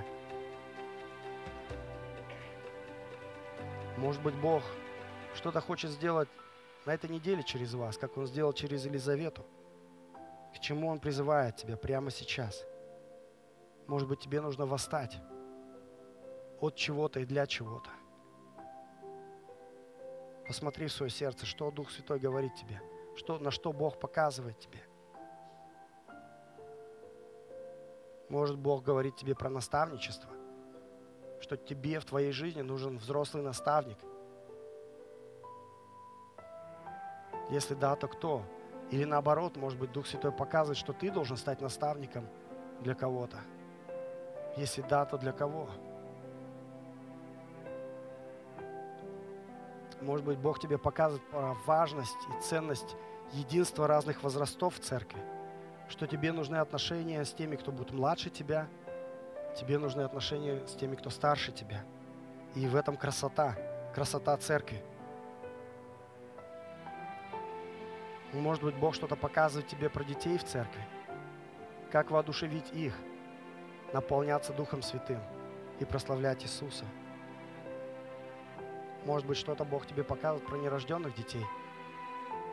Может 3.95 4.21
быть, 4.21 4.35
Бог 4.35 4.63
что-то 5.35 5.61
хочет 5.61 5.91
сделать 5.91 6.29
на 6.85 6.93
этой 6.93 7.09
неделе 7.09 7.41
через 7.43 7.73
вас, 7.73 7.97
как 7.97 8.17
Он 8.17 8.27
сделал 8.27 8.53
через 8.53 8.85
Елизавету. 8.85 9.45
К 10.53 10.59
чему 10.59 10.89
Он 10.89 10.99
призывает 10.99 11.55
тебя 11.55 11.77
прямо 11.77 12.11
сейчас? 12.11 12.65
Может 13.87 14.07
быть, 14.07 14.19
тебе 14.19 14.41
нужно 14.41 14.65
восстать 14.65 15.17
от 16.59 16.75
чего-то 16.75 17.19
и 17.19 17.25
для 17.25 17.45
чего-то. 17.45 17.89
Посмотри 20.47 20.87
в 20.87 20.93
свое 20.93 21.09
сердце, 21.09 21.45
что 21.45 21.71
Дух 21.71 21.91
Святой 21.91 22.19
говорит 22.19 22.55
тебе, 22.55 22.81
что, 23.15 23.37
на 23.37 23.51
что 23.51 23.71
Бог 23.71 23.99
показывает 23.99 24.59
тебе. 24.59 24.81
Может, 28.29 28.57
Бог 28.57 28.83
говорит 28.83 29.15
тебе 29.15 29.35
про 29.35 29.49
наставничество, 29.49 30.29
что 31.39 31.55
тебе 31.55 31.99
в 31.99 32.05
твоей 32.05 32.31
жизни 32.31 32.61
нужен 32.61 32.97
взрослый 32.97 33.43
наставник– 33.43 33.97
Если 37.49 37.75
да, 37.75 37.95
то 37.95 38.07
кто? 38.07 38.43
Или 38.91 39.03
наоборот, 39.03 39.57
может 39.57 39.77
быть, 39.77 39.91
Дух 39.91 40.07
Святой 40.07 40.31
показывает, 40.31 40.77
что 40.77 40.93
ты 40.93 41.11
должен 41.11 41.35
стать 41.37 41.61
наставником 41.61 42.25
для 42.81 42.95
кого-то. 42.95 43.37
Если 44.55 44.81
да, 44.81 45.05
то 45.05 45.17
для 45.17 45.33
кого? 45.33 45.69
Может 50.01 50.25
быть, 50.25 50.37
Бог 50.37 50.59
тебе 50.59 50.77
показывает 50.77 51.23
важность 51.65 52.17
и 52.29 52.41
ценность 52.41 52.95
единства 53.33 53.87
разных 53.87 54.23
возрастов 54.23 54.75
в 54.75 54.79
церкви. 54.79 55.21
Что 55.89 56.07
тебе 56.07 56.31
нужны 56.31 56.57
отношения 56.57 57.23
с 57.25 57.33
теми, 57.33 57.55
кто 57.55 57.71
будет 57.71 57.91
младше 57.91 58.29
тебя. 58.29 58.67
Тебе 59.57 59.77
нужны 59.79 60.01
отношения 60.01 60.65
с 60.67 60.73
теми, 60.75 60.95
кто 60.95 61.09
старше 61.09 61.51
тебя. 61.51 61.83
И 62.55 62.67
в 62.67 62.75
этом 62.75 62.95
красота, 62.95 63.55
красота 63.93 64.37
церкви. 64.37 64.83
Может 68.33 68.63
быть, 68.63 68.75
Бог 68.75 68.93
что-то 68.93 69.15
показывает 69.15 69.67
тебе 69.67 69.89
про 69.89 70.03
детей 70.03 70.37
в 70.37 70.43
церкви. 70.43 70.81
Как 71.91 72.11
воодушевить 72.11 72.71
их, 72.73 72.93
наполняться 73.93 74.53
Духом 74.53 74.81
Святым 74.81 75.21
и 75.79 75.85
прославлять 75.85 76.43
Иисуса. 76.43 76.83
Может 79.05 79.25
быть, 79.25 79.37
что-то 79.37 79.63
Бог 79.63 79.85
тебе 79.85 80.03
показывает 80.03 80.45
про 80.45 80.57
нерожденных 80.57 81.15
детей. 81.15 81.45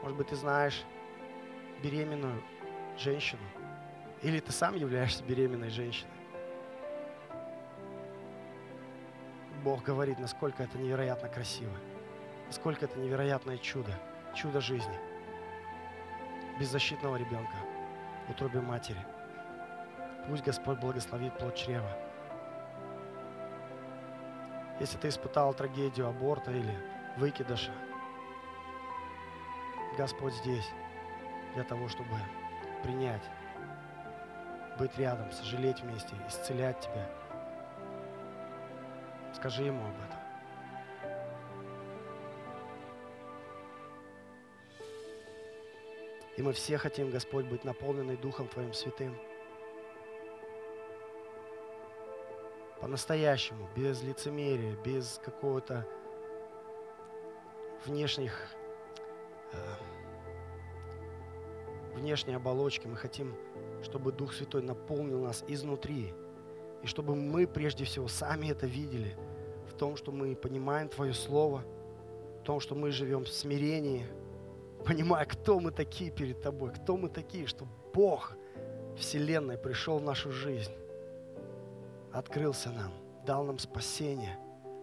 Может 0.02 0.16
быть, 0.16 0.28
ты 0.28 0.36
знаешь 0.36 0.84
беременную 1.82 2.40
женщину. 2.96 3.42
Или 4.22 4.38
ты 4.38 4.52
сам 4.52 4.76
являешься 4.76 5.24
беременной 5.24 5.70
женщиной. 5.70 6.12
Бог 9.64 9.82
говорит, 9.82 10.20
насколько 10.20 10.62
это 10.62 10.78
невероятно 10.78 11.28
красиво, 11.28 11.72
насколько 12.46 12.84
это 12.84 12.98
невероятное 12.98 13.58
чудо, 13.58 13.98
чудо 14.34 14.60
жизни– 14.60 14.98
беззащитного 16.58 17.16
ребенка 17.16 17.56
в 18.26 18.30
утробе 18.30 18.60
матери. 18.60 19.04
Пусть 20.28 20.44
Господь 20.44 20.78
благословит 20.78 21.36
плод 21.38 21.54
чрева. 21.54 21.90
Если 24.80 24.96
ты 24.98 25.08
испытал 25.08 25.54
трагедию 25.54 26.08
аборта 26.08 26.50
или 26.50 26.76
выкидыша, 27.16 27.72
Господь 29.96 30.34
здесь 30.34 30.68
для 31.54 31.62
того, 31.62 31.88
чтобы 31.88 32.16
принять, 32.82 33.22
быть 34.78 34.96
рядом, 34.98 35.30
сожалеть 35.30 35.80
вместе, 35.80 36.14
исцелять 36.28 36.80
тебя. 36.80 37.08
Скажи 39.34 39.64
Ему 39.64 39.84
об 39.84 39.94
этом. 39.94 40.13
И 46.36 46.42
мы 46.42 46.52
все 46.52 46.78
хотим, 46.78 47.10
Господь, 47.10 47.46
быть 47.46 47.64
наполнены 47.64 48.16
Духом 48.16 48.48
Твоим 48.48 48.72
Святым. 48.72 49.16
По-настоящему, 52.80 53.68
без 53.76 54.02
лицемерия, 54.02 54.76
без 54.84 55.20
какого-то 55.24 55.86
внешних, 57.86 58.48
э, 59.52 59.56
внешней 61.94 62.34
оболочки. 62.34 62.88
Мы 62.88 62.96
хотим, 62.96 63.36
чтобы 63.82 64.10
Дух 64.10 64.34
Святой 64.34 64.62
наполнил 64.62 65.22
нас 65.22 65.44
изнутри. 65.46 66.12
И 66.82 66.86
чтобы 66.86 67.14
мы 67.14 67.46
прежде 67.46 67.84
всего 67.84 68.08
сами 68.08 68.48
это 68.48 68.66
видели 68.66 69.16
в 69.68 69.74
том, 69.74 69.96
что 69.96 70.10
мы 70.10 70.34
понимаем 70.34 70.88
Твое 70.88 71.14
Слово, 71.14 71.64
в 72.40 72.42
том, 72.42 72.58
что 72.58 72.74
мы 72.74 72.90
живем 72.90 73.22
в 73.22 73.28
смирении– 73.28 74.04
понимая, 74.84 75.24
кто 75.24 75.60
мы 75.60 75.70
такие 75.70 76.10
перед 76.10 76.42
Тобой, 76.42 76.72
кто 76.72 76.96
мы 76.96 77.08
такие, 77.08 77.46
что 77.46 77.66
Бог 77.92 78.34
Вселенной 78.96 79.58
пришел 79.58 79.98
в 79.98 80.02
нашу 80.02 80.30
жизнь, 80.30 80.72
открылся 82.12 82.70
нам, 82.70 82.92
дал 83.26 83.44
нам 83.44 83.58
спасение, 83.58 84.38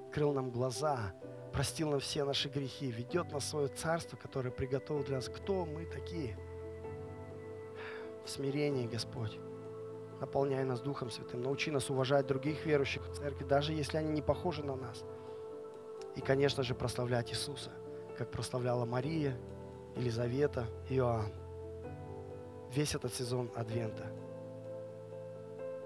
открыл 0.07 0.33
нам 0.33 0.49
глаза, 0.51 1.13
простил 1.53 1.91
нам 1.91 1.99
все 1.99 2.23
наши 2.23 2.49
грехи, 2.49 2.91
ведет 2.91 3.31
нас 3.31 3.43
в 3.43 3.47
свое 3.47 3.67
царство, 3.67 4.17
которое 4.17 4.51
приготовил 4.51 5.03
для 5.03 5.17
нас. 5.17 5.29
Кто 5.29 5.65
мы 5.65 5.85
такие? 5.85 6.37
В 8.25 8.29
смирении, 8.29 8.87
Господь. 8.87 9.37
Наполняй 10.19 10.63
нас 10.63 10.81
Духом 10.81 11.09
Святым. 11.09 11.41
Научи 11.41 11.71
нас 11.71 11.89
уважать 11.89 12.27
других 12.27 12.65
верующих 12.65 13.07
в 13.07 13.15
церкви, 13.15 13.43
даже 13.43 13.73
если 13.73 13.97
они 13.97 14.11
не 14.11 14.21
похожи 14.21 14.63
на 14.63 14.75
нас. 14.75 15.03
И, 16.15 16.21
конечно 16.21 16.61
же, 16.61 16.75
прославлять 16.75 17.31
Иисуса, 17.31 17.71
как 18.17 18.29
прославляла 18.29 18.85
Мария, 18.85 19.35
Елизавета, 19.95 20.65
Иоанн. 20.89 21.31
Весь 22.73 22.95
этот 22.95 23.13
сезон 23.13 23.51
Адвента. 23.55 24.05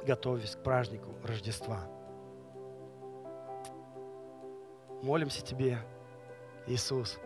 Готовясь 0.06 0.56
к 0.56 0.64
празднику 0.64 1.10
Рождества. 1.24 1.80
Молимся 5.01 5.43
Тебе, 5.43 5.80
Иисус. 6.68 7.18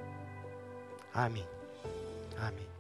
Аминь. 1.14 1.46
Аминь. 2.42 2.79